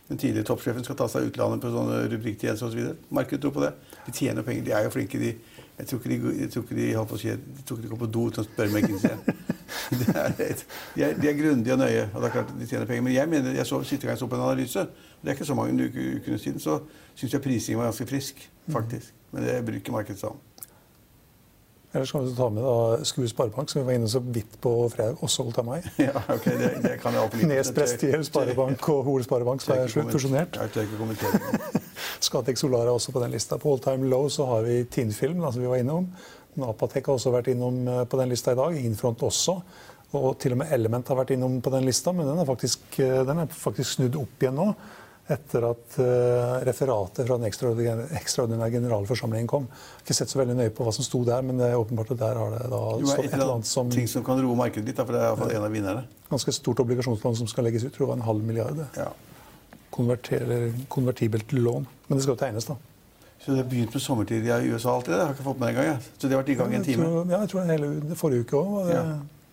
den 0.07 0.17
tidligere 0.17 0.47
toppsjefen 0.47 0.85
skal 0.87 0.95
ta 0.95 1.07
seg 1.11 1.25
av 1.25 1.31
utlandet 1.31 1.63
på 1.65 1.71
sånne 1.73 2.03
rubrikktjenester 2.13 2.69
osv. 2.69 2.83
Så 2.85 3.15
Markedet 3.17 3.41
tror 3.43 3.55
på 3.57 3.63
det. 3.65 3.73
De 4.05 4.13
tjener 4.15 4.45
penger. 4.45 4.63
De 4.63 4.75
er 4.77 4.85
jo 4.85 4.93
flinke, 4.93 5.19
de. 5.19 5.33
Jeg 5.77 5.89
tror 5.89 5.99
ikke 5.99 6.09
de, 6.13 6.37
jeg 6.41 6.51
tror 6.53 6.63
ikke 6.63 6.77
de, 6.77 6.85
holdt 6.97 7.09
på 7.11 7.17
å 7.17 7.19
si, 7.21 7.33
de 7.57 7.65
tror 7.67 7.77
ikke 7.77 7.85
de 7.85 7.91
går 7.91 7.99
på 8.01 8.09
do 8.15 8.23
uten 8.31 8.41
å 8.41 8.47
spørre 8.47 8.71
McKinsey. 8.71 9.35
de, 9.99 10.07
er, 10.13 10.31
de, 10.39 11.03
er, 11.05 11.19
de 11.19 11.29
er 11.29 11.37
grundige 11.37 11.75
og 11.75 11.83
nøye, 11.83 12.07
og 12.07 12.23
det 12.23 12.29
er 12.29 12.35
klart 12.37 12.55
de 12.57 12.69
tjener 12.71 12.89
penger. 12.89 13.05
Men 13.05 13.17
jeg 13.17 13.33
mener, 13.33 13.57
jeg 13.59 13.69
så, 13.69 13.81
siste 13.83 14.07
gang 14.07 14.15
jeg 14.15 14.23
så 14.23 14.31
på 14.31 14.39
en 14.39 14.47
analyse, 14.47 14.87
det 15.21 15.33
er 15.33 15.37
ikke 15.37 15.51
så 15.51 15.59
mange 15.59 15.89
uker 15.91 16.41
siden, 16.41 16.63
så 16.63 16.79
syns 17.13 17.37
jeg 17.37 17.45
prisingen 17.45 17.83
var 17.83 17.91
ganske 17.91 18.09
frisk. 18.09 18.49
faktisk. 18.73 19.16
Men 19.37 19.45
det 19.45 19.57
bruker 19.67 20.15
seg 20.17 20.31
om. 20.31 20.37
Ellers 21.93 22.11
kan 22.11 22.25
vi 22.25 22.33
ta 22.35 22.49
med 22.51 22.63
da 22.65 23.05
Skue 23.07 23.29
Sparebank, 23.29 23.69
som 23.69 23.79
vi 23.79 23.85
var 23.87 23.95
inne 23.95 24.09
så 24.11 24.19
vidt 24.19 24.57
på 24.61 24.71
fredag, 24.91 25.21
også 25.23 25.45
holdt 25.45 25.59
av 25.61 25.67
meg. 25.69 25.85
Ja, 26.07 26.23
ok, 26.33 26.47
det, 26.59 26.71
det 26.83 26.95
kan 27.01 27.15
jeg 27.15 27.23
alltid 27.23 27.51
Nes 27.51 27.71
Prestier 27.73 28.25
Sparebank 28.27 28.89
og 28.91 29.05
Hol 29.07 29.23
Sparebank 29.25 29.63
som 29.63 29.77
er 29.77 29.93
fusjonert. 30.11 30.57
Jeg 30.59 30.73
tør 30.73 30.89
ikke 30.89 30.99
kommentere 30.99 31.61
Scatec 32.27 32.59
Solar 32.59 32.89
er 32.89 32.97
også 32.97 33.13
på 33.13 33.21
den 33.21 33.33
lista. 33.37 33.59
På 33.61 33.75
all 33.75 33.81
time 33.83 34.09
low 34.09 34.27
så 34.33 34.49
har 34.49 34.65
vi 34.65 34.81
Tinfilm, 34.91 35.45
som 35.45 35.61
vi 35.61 35.69
var 35.69 35.79
innom. 35.79 36.09
Napatek 36.57 37.07
har 37.07 37.19
også 37.19 37.31
vært 37.33 37.51
innom 37.53 37.83
eh, 37.87 38.03
på 38.09 38.19
den 38.19 38.33
lista 38.33 38.55
i 38.55 38.57
dag. 38.57 38.77
Infront 38.81 39.21
også. 39.23 39.59
Og 40.17 40.31
til 40.41 40.55
og 40.55 40.63
med 40.63 40.73
Element 40.73 41.07
har 41.11 41.19
vært 41.19 41.35
innom 41.37 41.59
på 41.61 41.71
den 41.71 41.85
lista, 41.85 42.13
men 42.15 42.27
den 42.27 42.41
er 42.41 42.49
faktisk, 42.49 42.87
eh, 43.05 43.21
den 43.27 43.43
er 43.43 43.53
faktisk 43.53 43.99
snudd 43.99 44.17
opp 44.17 44.43
igjen 44.43 44.57
nå 44.57 44.71
etter 45.27 45.65
at 45.67 45.97
uh, 45.99 46.57
referatet 46.67 47.27
fra 47.27 47.37
den 47.37 47.47
ekstraordinære 47.49 48.69
generalforsamlingen 48.77 49.49
kom. 49.51 49.67
Jeg 49.67 49.97
har 49.97 50.05
ikke 50.05 50.17
sett 50.21 50.31
så 50.31 50.41
veldig 50.41 50.55
nøye 50.59 50.73
på 50.75 50.87
hva 50.87 50.93
som 50.95 51.07
sto 51.07 51.23
der, 51.27 51.43
men 51.43 51.59
det 51.59 51.69
er 51.71 51.79
åpenbart 51.79 52.13
at 52.15 52.21
der 52.21 52.39
har 52.39 52.53
det 52.55 52.63
da 52.71 52.81
jo, 53.01 53.09
stått 53.11 53.27
et 53.27 53.37
eller 53.37 53.53
annet 53.57 53.69
som 53.69 53.91
Ting 53.91 54.07
som 54.11 54.25
kan 54.27 54.39
roe 54.43 54.59
markedet 54.59 54.87
litt, 54.87 55.01
for 55.01 55.15
det 55.15 55.21
er 55.21 55.31
iallfall 55.31 55.55
en 55.57 55.67
av 55.67 55.73
vinnerne. 55.75 56.03
Ganske 56.31 56.55
stort 56.55 56.83
obligasjonslån 56.83 57.41
som 57.41 57.49
skal 57.51 57.67
legges 57.67 57.87
ut. 57.87 57.93
Tror 57.95 58.07
det 58.07 58.11
var 58.13 58.21
en 58.21 58.27
halv 58.29 58.45
milliard. 58.47 58.83
Ja. 58.97 59.11
konvertibelt 59.91 61.51
lån. 61.51 61.87
Men 62.07 62.17
det 62.17 62.23
skal 62.23 62.35
jo 62.35 62.39
tegnes, 62.39 62.69
da. 62.69 62.77
Så 63.47 63.51
det 63.51 63.61
har 63.61 63.69
begynt 63.69 63.93
med 63.93 64.01
sommertid 64.01 64.47
i 64.47 64.71
USA 64.71 64.95
alltid? 64.95 65.13
Det 65.13 65.19
har 65.19 65.29
jeg 65.29 65.37
ikke 65.37 65.43
fått 65.45 65.59
med 65.59 65.69
en 65.69 65.75
gang. 65.75 65.99
Så 66.17 66.27
det 66.27 66.35
har 66.35 66.41
vært 66.41 66.49
i 66.51 66.57
gang 66.59 66.73
en 66.75 66.83
time? 66.83 67.03
Tror, 67.03 67.29
ja, 67.31 67.41
jeg 67.43 67.51
tror 67.51 67.69
hele 67.71 68.17
forrige 68.19 68.47
uke 68.47 68.59
òg 68.59 68.71
var 68.73 68.87
det, 68.89 68.95
ja. 68.97 69.03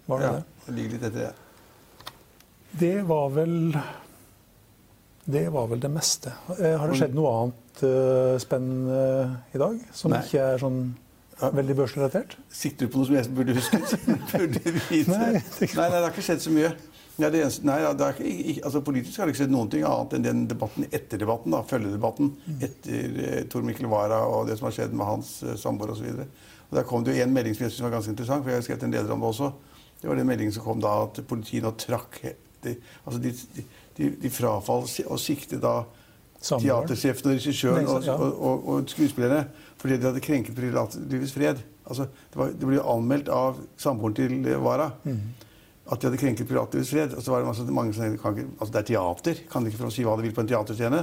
var 0.06 0.22
det, 0.22 0.30
ja, 0.30 0.40
det. 0.66 0.74
ligger 0.78 0.96
litt 0.96 1.04
etter 1.08 1.20
det. 1.20 2.12
Det 2.80 2.96
var 3.06 3.28
vel 3.36 3.54
det 5.24 5.46
var 5.52 5.70
vel 5.70 5.80
det 5.80 5.90
meste. 5.92 6.32
Eh, 6.58 6.74
har 6.80 6.90
det 6.90 6.98
skjedd 7.00 7.14
noe 7.16 7.30
annet 7.38 7.82
uh, 7.86 8.34
spennende 8.42 8.98
i 9.56 9.60
dag? 9.60 9.78
Som 9.96 10.12
Nei. 10.12 10.20
ikke 10.26 10.42
er 10.52 10.60
sånn 10.60 10.82
veldig 11.40 11.76
børsrelatert? 11.78 12.36
Sitter 12.52 12.86
du 12.86 12.92
på 12.92 13.00
noe 13.00 13.08
som 13.08 13.16
jeg 13.16 13.30
burde 13.34 13.56
huske? 13.56 13.80
burde 14.34 14.74
vite? 14.90 15.08
Nei, 15.10 15.30
nei, 15.32 15.40
nei, 15.40 15.88
det 15.88 16.02
har 16.02 16.10
ikke 16.12 16.26
skjedd 16.28 16.44
så 16.44 16.52
mye. 16.54 16.74
Nei, 17.14 17.28
eneste, 17.38 17.62
nei, 17.66 17.76
er 17.86 18.16
ikke, 18.26 18.64
altså 18.66 18.80
Politisk 18.82 19.20
har 19.20 19.28
det 19.28 19.34
ikke 19.34 19.44
skjedd 19.44 19.52
noen 19.54 19.68
ting 19.70 19.84
annet 19.86 20.16
enn 20.16 20.24
den 20.24 20.40
debatten 20.50 20.88
etter 20.90 21.20
debatten, 21.20 21.54
da, 21.54 21.60
følgedebatten 21.70 22.32
mm. 22.34 22.56
etter 22.66 23.20
eh, 23.22 23.42
Tor 23.50 23.62
Mikkel 23.66 23.86
Wara 23.90 24.24
og 24.26 24.48
det 24.48 24.56
som 24.58 24.66
har 24.66 24.74
skjedd 24.74 24.96
med 24.98 25.06
hans 25.06 25.36
eh, 25.46 25.54
samboer 25.60 25.92
osv. 25.94 26.24
Der 26.74 26.88
kom 26.88 27.04
det 27.06 27.14
jo 27.14 27.22
en 27.22 27.36
melding 27.36 27.54
som 27.54 27.68
jeg 27.68 27.74
synes 27.76 27.86
var 27.86 27.94
ganske 27.94 28.10
interessant, 28.10 28.42
for 28.42 28.50
jeg 28.50 28.58
har 28.58 28.66
skrevet 28.66 28.88
en 28.88 28.96
leder 28.96 29.14
om 29.14 29.22
det 29.22 29.30
også. 29.30 29.52
Det 30.00 30.10
var 30.10 30.18
den 30.18 30.26
meldingen 30.26 30.56
som 30.56 30.66
kom 30.66 30.82
da 30.82 30.96
at 31.04 31.22
politiet 31.30 31.62
nå 31.62 31.70
trakk 31.78 32.18
de, 32.64 32.74
altså 33.04 33.20
de, 33.22 33.30
de 33.54 33.64
de, 33.98 34.10
de 34.20 34.30
frafaller 34.32 35.10
å 35.10 35.18
sikte 35.20 35.60
da 35.62 35.82
teatersjefen 36.44 37.30
og 37.30 37.38
regissøren 37.38 37.88
og, 37.88 38.08
og, 38.08 38.66
og, 38.68 38.90
skuespillerne 38.90 39.46
fordi 39.80 39.98
de 40.00 40.08
hadde 40.08 40.22
krenket 40.24 40.56
privatlivets 40.56 41.32
fred. 41.36 41.58
Altså, 41.84 42.06
det, 42.08 42.38
var, 42.40 42.52
det, 42.56 42.68
ble 42.68 42.80
anmeldt 42.80 43.28
av 43.32 43.58
samboeren 43.80 44.16
til 44.16 44.60
Wara 44.64 44.88
mm. 45.04 45.18
at 45.92 46.00
de 46.00 46.08
hadde 46.08 46.20
krenket 46.20 46.48
privatlivets 46.48 46.92
fred. 46.94 47.12
Og 47.12 47.24
så 47.24 47.34
var 47.34 47.42
det 47.42 47.50
masse, 47.50 47.66
mange 47.68 47.96
som 47.96 48.16
kan 48.20 48.38
ikke, 48.38 48.54
altså 48.56 48.72
Det 48.72 48.80
er 48.80 48.88
teater. 48.94 49.42
Kan 49.52 49.64
de 49.64 49.72
ikke 49.72 49.82
få 49.82 49.92
si 49.92 50.06
hva 50.06 50.16
de 50.16 50.24
vil 50.24 50.36
på 50.36 50.44
en 50.44 50.48
teaterscene? 50.48 51.02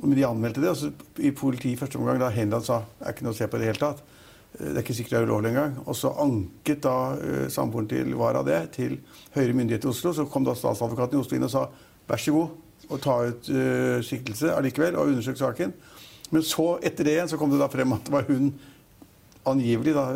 Men 0.00 0.16
de 0.18 0.26
anmeldte 0.26 0.64
det. 0.64 0.72
og 0.72 0.80
så 0.80 0.90
I 1.22 1.30
politiet 1.30 1.78
første 1.78 2.00
omgang 2.00 2.18
da 2.18 2.32
Henland 2.34 2.66
sa 2.66 2.80
det 2.98 3.06
er 3.06 3.14
ikke 3.14 3.28
noe 3.28 3.36
å 3.36 3.38
se 3.38 3.46
på 3.46 3.60
i 3.60 3.62
det 3.62 3.70
hele 3.70 3.82
tatt. 3.84 4.02
Eh, 4.58 4.66
det 4.66 4.74
er 4.74 4.82
ikke 4.82 4.98
sikkert 4.98 5.14
det 5.14 5.20
er 5.20 5.30
ulovlig 5.30 5.52
engang. 5.52 5.78
Og 5.86 5.98
så 5.98 6.10
anket 6.26 6.82
da 6.88 6.96
uh, 7.14 7.46
samboeren 7.52 7.90
til 7.92 8.18
Wara 8.18 8.42
det 8.46 8.60
til 8.80 8.98
høyere 9.36 9.54
myndighet 9.60 9.86
i 9.86 9.92
Oslo. 9.92 10.14
Så 10.16 10.26
kom 10.26 10.42
da 10.48 10.58
statsadvokaten 10.58 11.20
i 11.20 11.22
Oslo 11.22 11.38
inn 11.38 11.46
og 11.46 11.54
sa 11.54 11.68
vær 12.08 12.20
så 12.20 12.34
god, 12.34 12.58
og 12.90 13.00
ta 13.02 13.16
ut 13.28 13.48
uh, 13.54 13.98
siktelse 14.04 14.52
allikevel 14.52 14.98
og 14.98 15.12
undersøke 15.12 15.40
saken. 15.40 15.72
Men 16.32 16.44
så, 16.46 16.76
etter 16.84 17.06
det 17.06 17.16
igjen, 17.16 17.30
så 17.30 17.38
kom 17.40 17.52
det 17.52 17.60
da 17.60 17.68
frem 17.72 17.92
at 17.94 18.06
det 18.06 18.14
var 18.14 18.28
hun 18.28 18.52
angivelig, 19.48 19.94
da, 19.96 20.06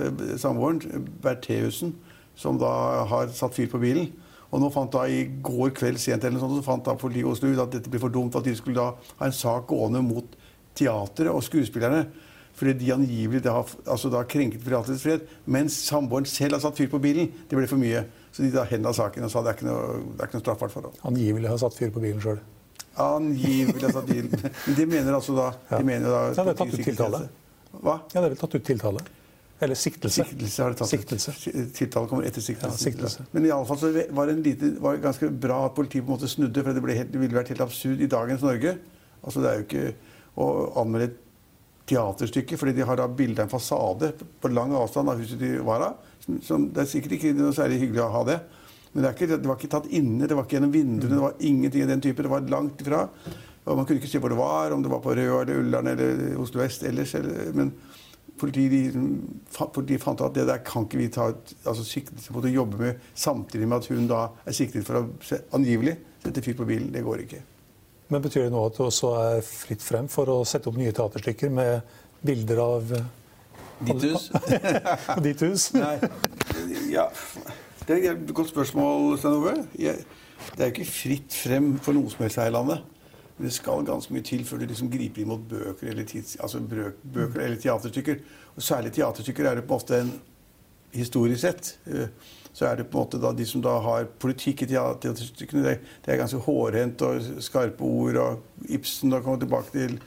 samboeren, 0.41 1.09
Bertheussen, 1.23 1.95
som 2.37 2.61
da 2.61 2.71
har 3.11 3.33
satt 3.35 3.57
fyr 3.57 3.69
på 3.73 3.81
bilen. 3.83 4.11
Og 4.55 4.63
nå 4.63 4.71
fant 4.73 4.93
da 4.95 5.03
i 5.11 5.25
går 5.45 5.73
kveld 5.77 5.99
sent 6.01 6.25
eller 6.25 6.39
noe 6.39 6.47
sånt, 6.47 6.61
så 6.61 6.67
fant 6.69 6.87
da 6.87 6.95
politiet 6.99 7.29
Oslo 7.29 7.51
ut 7.51 7.63
at 7.65 7.73
dette 7.75 7.91
blir 7.91 8.03
for 8.03 8.13
dumt. 8.13 8.37
At 8.39 8.47
de 8.47 8.55
skulle 8.57 8.79
da 8.79 8.93
ha 9.19 9.29
en 9.29 9.35
sak 9.35 9.67
gående 9.73 10.01
mot 10.07 10.37
teatret 10.77 11.33
og 11.33 11.43
skuespillerne. 11.45 12.07
Fordi 12.57 12.73
de 12.81 12.93
angivelig 12.95 13.43
da, 13.45 13.59
altså 13.85 14.09
da 14.13 14.23
krenket 14.25 14.63
privatlivets 14.65 15.05
fred. 15.05 15.25
Mens 15.53 15.77
samboeren 15.91 16.29
selv 16.29 16.57
har 16.57 16.63
satt 16.65 16.79
fyr 16.79 16.89
på 16.93 17.01
bilen. 17.03 17.29
Det 17.51 17.59
ble 17.59 17.69
for 17.69 17.81
mye. 17.81 18.05
Så 18.33 18.45
de 18.45 18.53
da 18.55 18.65
henla 18.69 18.93
saken 18.97 19.27
og 19.27 19.33
sa 19.33 19.43
det 19.45 19.53
er 19.53 19.59
ikke 19.59 19.69
noe, 19.69 19.99
er 20.17 20.29
ikke 20.29 20.39
noe 20.39 20.45
straffbart 20.45 20.73
forhold. 20.73 20.97
Angivelig 21.09 21.51
har 21.53 21.61
satt 21.61 21.77
fyr 21.77 21.93
på 21.93 22.03
bilen 22.05 22.23
sjøl? 22.25 22.41
Angivelig 23.01 23.85
har 23.85 23.93
satt 23.99 24.09
fyr 24.09 24.31
Men 24.67 24.79
de 24.79 24.89
mener 24.89 25.19
altså 25.19 25.37
da 25.37 25.51
ja. 25.53 25.77
de 25.77 25.85
mener 25.85 26.09
da, 26.09 26.23
ja, 26.33 26.47
det 26.49 26.55
er 26.55 26.59
tatt 26.63 26.75
ut 26.75 26.89
tiltale. 26.89 27.23
Hva? 27.77 28.01
Ja, 28.13 28.19
det 28.19 28.25
er 28.25 28.33
vel 28.33 28.41
tatt 28.41 28.57
ut 28.57 28.67
tiltale. 28.73 29.05
Eller 29.61 29.79
siktelse. 29.81 30.25
Siktelse 30.25 30.63
har 30.63 30.73
det 30.73 30.81
tatt 30.83 30.91
siktelse. 30.91 31.33
ut. 31.49 31.71
Tiltale 31.77 32.09
kommer 32.09 32.29
etter 32.29 32.45
siktelse. 32.45 32.77
Ja, 32.77 32.85
siktelse. 32.91 33.25
Men 33.33 33.49
i 33.49 33.53
alle 33.53 33.69
fall 33.69 33.81
så 33.81 33.93
var 34.17 34.29
det, 34.29 34.37
lite, 34.45 34.75
var 34.85 35.01
ganske 35.01 35.31
bra 35.33 35.63
at 35.69 35.77
politiet 35.77 36.05
på 36.05 36.13
en 36.13 36.19
måte 36.19 36.29
snudde. 36.29 36.65
For 36.65 36.77
det, 36.77 36.99
helt, 36.99 37.13
det 37.13 37.23
ville 37.23 37.37
vært 37.37 37.53
helt 37.55 37.65
absurd 37.65 38.05
i 38.05 38.09
dagens 38.11 38.45
Norge 38.45 38.77
Altså 39.27 39.41
det 39.43 39.49
er 39.51 39.57
jo 39.57 39.65
ikke 39.65 39.87
å 40.37 40.47
anmelde 40.83 41.09
et 41.09 41.17
teaterstykke 41.87 42.59
fordi 42.59 42.75
de 42.77 42.87
har 42.87 42.99
da 42.99 43.07
bilde 43.09 43.43
av 43.43 43.47
en 43.47 43.53
fasade 43.53 44.13
på 44.43 44.51
lang 44.53 44.75
avstand 44.77 45.13
av 45.13 45.23
huset 45.23 45.41
de 45.41 45.57
var 45.67 45.85
av. 45.91 46.13
Som, 46.43 46.71
det 46.75 46.83
er 46.83 46.91
sikkert 46.91 47.19
ikke 47.19 47.35
noe 47.39 47.55
særlig 47.55 47.81
hyggelig 47.85 48.03
å 48.03 48.13
ha 48.15 48.23
det. 48.27 48.39
Men 48.93 49.05
det, 49.05 49.13
ikke, 49.13 49.29
det, 49.35 49.45
var 49.45 49.59
ikke 49.61 49.75
tatt 49.77 49.91
inne, 49.95 50.27
det 50.27 50.37
var 50.39 50.47
ikke 50.47 50.57
gjennom 50.57 50.73
vinduene, 50.73 51.15
det 51.15 51.25
var 51.27 51.45
ingenting 51.45 51.85
av 51.85 51.93
den 51.93 52.03
type. 52.07 52.25
Det 52.25 52.33
var 52.33 52.49
langt 52.51 52.81
ifra. 52.83 53.03
Og 53.67 53.77
man 53.77 53.87
kunne 53.87 54.01
ikke 54.01 54.11
se 54.11 54.21
hvor 54.23 54.33
det 54.33 54.39
var, 54.39 54.73
om 54.73 54.83
det 54.83 54.91
var 54.91 55.03
på 55.05 55.15
Røa 55.19 55.43
eller 55.43 55.61
Ullern 55.61 55.91
eller 55.91 56.23
Oslo 56.41 56.63
vest 56.63 56.87
ellers. 56.87 57.13
Eller, 57.19 57.51
men 57.55 57.75
politiet, 58.41 58.97
politiet, 59.75 60.03
fant 60.03 60.21
ut 60.21 60.29
at 60.29 60.39
det 60.39 60.47
der 60.49 60.63
kan 60.67 60.87
ikke 60.87 61.01
vi 61.01 61.11
ta 61.13 61.29
altså, 61.29 61.85
siktelse 61.87 62.33
på 62.33 62.43
å 62.43 62.53
jobbe 62.53 62.81
med 62.81 63.11
samtidig 63.15 63.69
med 63.69 63.83
at 63.83 63.91
hun 63.93 64.09
da 64.11 64.23
er 64.47 64.57
siktet 64.57 64.87
for 64.87 65.03
å 65.03 65.43
angivelig 65.59 65.99
sette 66.25 66.45
fyr 66.45 66.57
på 66.59 66.69
bilen. 66.69 66.89
Det 66.95 67.05
går 67.07 67.27
ikke. 67.27 67.43
Men 68.09 68.23
Betyr 68.23 68.47
det 68.47 68.55
nå 68.55 68.65
at 68.69 68.77
det 68.79 68.87
også 68.87 69.13
er 69.19 69.41
fritt 69.43 69.83
frem 69.83 70.07
for 70.11 70.31
å 70.31 70.41
sette 70.47 70.71
opp 70.71 70.79
nye 70.79 70.95
teaterstykker 70.95 71.51
med 71.51 71.97
bilder 72.27 72.61
av 72.63 72.93
Ditt 73.79 74.03
hus? 74.03 74.31
Ditt 75.25 75.43
hus? 75.45 75.73
Nei. 75.77 75.99
Ja, 76.91 77.11
det 77.87 77.99
er 77.99 78.15
et 78.15 78.31
godt 78.35 78.49
spørsmål, 78.49 79.19
Stein 79.21 79.37
Ove. 79.37 79.57
Det 79.77 79.91
er 79.91 80.71
jo 80.71 80.73
ikke 80.73 80.89
fritt 80.89 81.37
frem 81.37 81.75
for 81.83 81.97
noe 81.97 82.13
som 82.13 82.25
helst 82.25 82.41
her 82.41 82.51
i 82.51 82.55
landet. 82.55 82.85
Men 83.37 83.51
det 83.51 83.53
skal 83.53 83.85
ganske 83.85 84.15
mye 84.17 84.25
til 84.25 84.47
før 84.49 84.63
du 84.63 84.71
liksom 84.71 84.89
griper 84.93 85.23
inn 85.23 85.29
mot 85.29 85.43
bøker 85.51 85.91
eller, 85.91 86.07
tids, 86.09 86.39
altså 86.41 86.63
bøker 86.63 87.43
eller 87.43 87.61
teaterstykker. 87.61 88.23
Og 88.57 88.65
særlig 88.65 88.95
teaterstykker 88.97 89.51
er 89.51 89.61
det 89.61 89.67
på 89.69 89.77
en 89.77 89.83
måte 89.83 90.01
en 90.01 90.15
historisk 90.97 91.43
sett. 91.45 91.75
Så 92.57 92.65
er 92.65 92.79
det 92.79 92.87
på 92.89 92.97
en 92.97 93.05
måte 93.05 93.21
da 93.21 93.35
de 93.37 93.45
som 93.45 93.61
da 93.65 93.75
har 93.85 94.07
politikk 94.23 94.65
i 94.65 94.71
teaterstykkene. 94.73 95.65
Det, 95.67 95.75
det 96.05 96.13
er 96.13 96.23
ganske 96.23 96.41
hårhendt 96.47 97.05
og 97.05 97.27
skarpe 97.45 97.85
ord. 97.85 98.17
Og 98.23 98.71
Ibsen 98.73 99.13
da 99.13 99.21
kommer 99.21 99.43
tilbake 99.43 99.75
til 99.75 99.99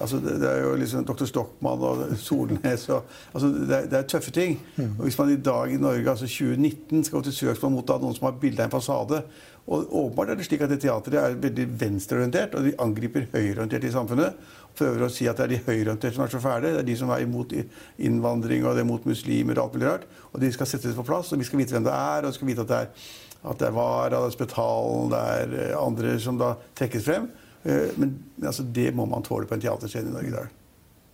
altså 0.00 0.20
det, 0.22 0.36
er 0.44 0.62
jo 0.64 0.74
liksom 0.76 1.04
Dr. 1.08 1.24
Stockmann 1.30 1.84
og 1.88 2.04
Solnes 2.20 2.88
og 2.88 3.04
altså 3.32 3.50
det, 3.54 3.82
det, 3.90 3.98
er 3.98 4.08
tøffe 4.08 4.30
ting. 4.34 4.58
Og 4.98 5.04
Hvis 5.06 5.18
man 5.18 5.32
i 5.32 5.40
dag 5.40 5.72
i 5.72 5.80
Norge, 5.80 6.10
altså 6.10 6.26
2019, 6.26 7.04
skal 7.04 7.18
gå 7.18 7.26
til 7.28 7.38
søksmål 7.40 7.76
mot 7.78 7.94
noen 7.96 8.16
som 8.16 8.28
har 8.28 8.40
bilde 8.40 8.62
av 8.62 8.68
en 8.68 8.76
fasade 8.78 9.22
og 9.66 9.94
Åpenbart 9.98 10.30
er 10.30 10.38
det 10.38 10.44
slik 10.46 10.62
at 10.62 10.70
det 10.70 10.78
teatret 10.84 11.16
er 11.18 11.40
veldig 11.42 11.64
venstreorientert, 11.80 12.54
og 12.54 12.66
de 12.68 12.74
angriper 12.82 13.26
høyreorienterte 13.32 13.88
i 13.88 13.94
samfunnet. 13.94 14.36
Prøver 14.78 15.02
å 15.02 15.10
si 15.10 15.26
at 15.26 15.40
det 15.40 15.46
er 15.46 15.52
de 15.54 15.62
høyreorienterte 15.64 16.14
som 16.14 16.22
er 16.22 16.30
så 16.30 16.40
fæle. 16.42 16.70
Det 16.70 16.84
er 16.84 16.86
de 16.86 16.96
som 17.00 17.10
er 17.10 17.24
imot 17.24 17.54
innvandring 17.98 18.62
og 18.62 18.76
det 18.76 18.84
er 18.84 18.88
mot 18.88 19.08
muslimer 19.08 19.58
og 19.58 19.64
alt 19.64 19.74
mulig 19.74 19.88
rart. 19.88 20.04
Og 20.30 20.38
de 20.42 20.52
skal 20.54 20.70
settes 20.70 20.94
på 20.94 21.06
plass, 21.06 21.32
og 21.34 21.42
vi 21.42 21.48
skal 21.48 21.62
vite 21.62 21.74
hvem 21.74 21.88
det 21.88 21.96
er, 21.96 22.22
og 22.22 22.30
vi 22.30 22.38
skal 22.38 22.50
vite 22.52 22.66
at 22.66 22.70
det 22.70 22.78
er, 22.84 23.08
at 23.46 23.58
det 23.58 23.66
er 23.66 23.74
Vara, 23.74 24.12
det 24.12 24.22
er 24.22 24.36
Spetalen, 24.36 25.10
det 25.10 25.24
er 25.34 25.56
eh, 25.64 25.74
andre 25.80 26.14
som 26.22 26.38
da 26.38 26.52
trekkes 26.78 27.08
frem. 27.08 27.26
Eh, 27.66 27.94
men 27.98 28.14
altså, 28.42 28.62
det 28.62 28.92
må 28.94 29.06
man 29.10 29.24
tåle 29.26 29.48
på 29.50 29.56
en 29.56 29.64
teaterscene 29.64 30.10
i 30.10 30.14
Norge 30.14 30.30
i 30.30 30.36
dag. 30.36 30.52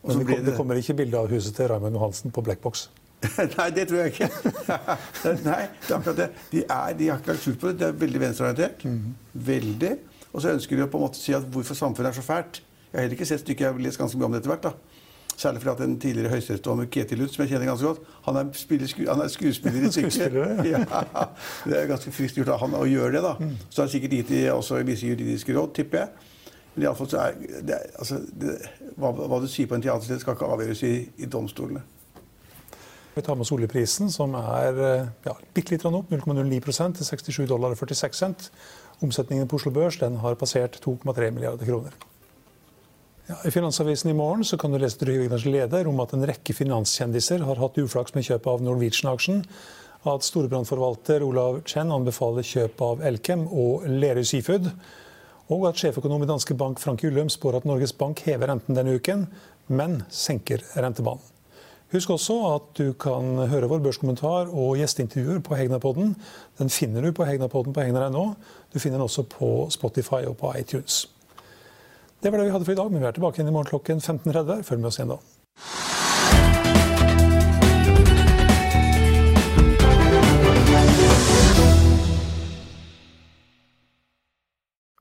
Men 0.02 0.18
det, 0.18 0.26
kom, 0.26 0.44
det 0.46 0.56
kommer 0.56 0.80
ikke 0.80 0.96
bilde 0.98 1.18
av 1.18 1.30
huset 1.30 1.54
til 1.56 1.70
Raymond 1.70 1.96
Johansen 1.96 2.34
på 2.34 2.42
Blackbox? 2.44 2.88
Nei, 3.58 3.68
det 3.70 3.86
tror 3.88 4.02
jeg 4.02 4.14
ikke. 4.16 4.28
Nei, 5.46 5.60
det 5.86 5.92
er 5.92 5.96
akkurat 5.96 6.18
det. 6.18 6.30
De, 6.50 6.64
er, 6.64 6.96
de 6.98 7.10
har 7.12 7.20
ikke 7.20 7.32
lagt 7.32 7.44
skjul 7.44 7.58
på 7.60 7.70
det. 7.70 7.78
De 7.80 7.86
er 7.86 8.00
veldig 8.00 8.22
venstreorientert. 8.24 8.82
Mm. 8.84 9.12
Veldig. 9.52 9.92
Og 10.32 10.42
så 10.42 10.52
ønsker 10.56 10.78
de 10.78 10.86
å 10.86 10.90
på 10.90 10.98
en 10.98 11.06
måte 11.06 11.20
si 11.20 11.34
at 11.36 11.46
hvorfor 11.54 11.78
samfunnet 11.78 12.10
er 12.10 12.18
så 12.18 12.24
fælt. 12.26 12.62
Jeg 12.90 12.98
har 12.98 13.06
heller 13.06 13.16
ikke 13.16 13.28
sett 13.30 13.44
stykket, 13.44 13.64
jeg 13.64 13.72
har 13.72 13.86
lest 13.86 14.00
ganske 14.00 14.18
mye 14.18 14.28
om 14.28 14.34
det 14.34 14.42
etter 14.42 14.52
hvert. 14.52 14.66
da. 14.66 14.98
Særlig 15.32 15.62
fordi 15.62 15.72
at 15.72 15.86
en 15.86 15.94
tidligere 16.00 16.32
høyesterettsdommer, 16.34 16.88
Ketil 16.92 17.22
Lutz, 17.22 17.36
som 17.36 17.42
jeg 17.44 17.54
kjenner 17.54 17.70
ganske 17.70 17.86
godt, 17.88 18.10
han 18.26 18.36
er, 18.36 18.50
sku, 18.58 19.06
han 19.08 19.22
er 19.24 19.30
skuespiller 19.32 19.86
i 19.86 19.92
stykket. 19.94 20.36
ja, 20.68 20.82
det 21.64 21.78
er 21.78 21.88
ganske 21.88 22.12
friskt 22.12 22.36
gjort 22.36 22.52
av 22.52 22.60
han 22.66 22.76
å 22.76 22.82
gjøre 22.90 23.14
det. 23.16 23.22
da. 23.24 23.32
Mm. 23.40 23.54
Så 23.68 23.80
har 23.80 23.88
han 23.88 23.94
sikkert 23.94 24.18
gitt 24.18 24.34
de 24.34 24.42
også 24.52 24.82
visse 24.88 25.08
juridiske 25.08 25.56
råd, 25.56 25.72
tipper 25.78 26.02
jeg. 26.02 26.28
Men 26.74 26.86
iallfall 26.86 27.10
så 27.12 27.24
er 27.26 27.40
det, 27.68 27.78
altså, 28.00 28.20
det, 28.32 28.56
hva, 28.96 29.10
hva, 29.12 29.40
du 29.42 29.48
sier 29.50 29.68
på 29.68 29.76
en 29.76 29.84
teatersted, 29.84 30.22
skal 30.22 30.38
ikke 30.38 30.52
avgjøres 30.54 30.84
i, 30.88 30.94
i 31.20 31.28
domstolene. 31.28 31.82
Vi 33.12 33.20
tar 33.20 33.36
med 33.36 33.44
oss 33.44 33.52
oljeprisen, 33.52 34.08
som 34.12 34.32
er 34.40 34.78
eh, 34.80 35.10
ja, 35.26 35.34
bitte 35.52 35.74
litt 35.74 35.84
opp, 35.84 36.08
0,09% 36.08 36.96
til 36.96 37.08
67 37.10 37.42
dollar 37.50 37.74
og 37.74 37.82
46 37.82 38.16
cent. 38.22 38.48
Omsetningen 39.04 39.50
på 39.50 39.58
Oslo 39.58 39.74
Børs 39.74 39.98
den 40.00 40.16
har 40.22 40.38
passert 40.40 40.78
2,3 40.80 41.28
milliarder 41.34 41.68
kroner. 41.68 41.92
Ja, 43.28 43.36
I 43.44 43.52
Finansavisen 43.54 44.10
i 44.10 44.16
morgen 44.16 44.42
så 44.44 44.56
kan 44.58 44.72
du 44.72 44.80
lese 44.80 44.98
Trygve 44.98 45.38
leder 45.44 45.86
om 45.90 46.00
at 46.02 46.14
en 46.16 46.24
rekke 46.26 46.56
finanskjendiser 46.56 47.44
har 47.46 47.60
hatt 47.60 47.78
uflaks 47.78 48.16
med 48.16 48.26
kjøpet 48.26 48.48
av 48.50 48.64
Norwegian-aksjen. 48.64 49.44
At 50.08 50.26
storbrannforvalter 50.26 51.22
Olav 51.22 51.60
Chen 51.68 51.92
anbefaler 51.94 52.42
kjøp 52.42 52.80
av 52.82 53.04
Elkem 53.06 53.44
og 53.46 53.84
Lerøy 53.86 54.24
Seafood. 54.26 54.72
Og 55.52 55.66
at 55.68 55.80
sjeføkonom 55.80 56.22
i 56.24 56.30
Danske 56.30 56.56
Bank 56.56 56.80
Frank 56.80 57.02
Ullum 57.04 57.28
spår 57.32 57.58
at 57.58 57.68
Norges 57.68 57.92
Bank 57.92 58.22
hever 58.24 58.48
renten 58.48 58.78
denne 58.78 58.96
uken, 58.96 59.26
men 59.68 60.00
senker 60.08 60.64
rentebanen. 60.78 61.28
Husk 61.92 62.08
også 62.14 62.34
at 62.48 62.68
du 62.78 62.94
kan 62.96 63.36
høre 63.50 63.68
vår 63.68 63.82
børskommentar 63.84 64.48
og 64.48 64.78
gjesteintervjuer 64.80 65.42
på 65.44 65.58
Hegnapodden. 65.58 66.14
Den 66.56 66.72
finner 66.72 67.04
du 67.04 67.10
på 67.12 67.26
Hegnapodden 67.28 67.76
på 67.76 67.84
hegna.no. 67.84 68.30
Du 68.72 68.80
finner 68.80 68.96
den 68.96 69.04
også 69.04 69.26
på 69.28 69.68
Spotify 69.74 70.22
og 70.24 70.38
på 70.40 70.54
iTunes. 70.56 71.04
Det 72.22 72.32
var 72.32 72.40
det 72.40 72.48
vi 72.48 72.56
hadde 72.56 72.64
for 72.64 72.72
i 72.72 72.80
dag, 72.80 72.88
men 72.88 73.02
vi 73.02 73.10
er 73.10 73.18
tilbake 73.18 73.42
igjen 73.42 73.52
i 73.52 73.56
morgen 73.58 73.68
klokken 73.74 74.00
15.30. 74.00 74.64
Følg 74.64 74.80
med 74.80 74.88
oss 74.88 75.02
igjen 75.02 75.12
da. 75.12 75.20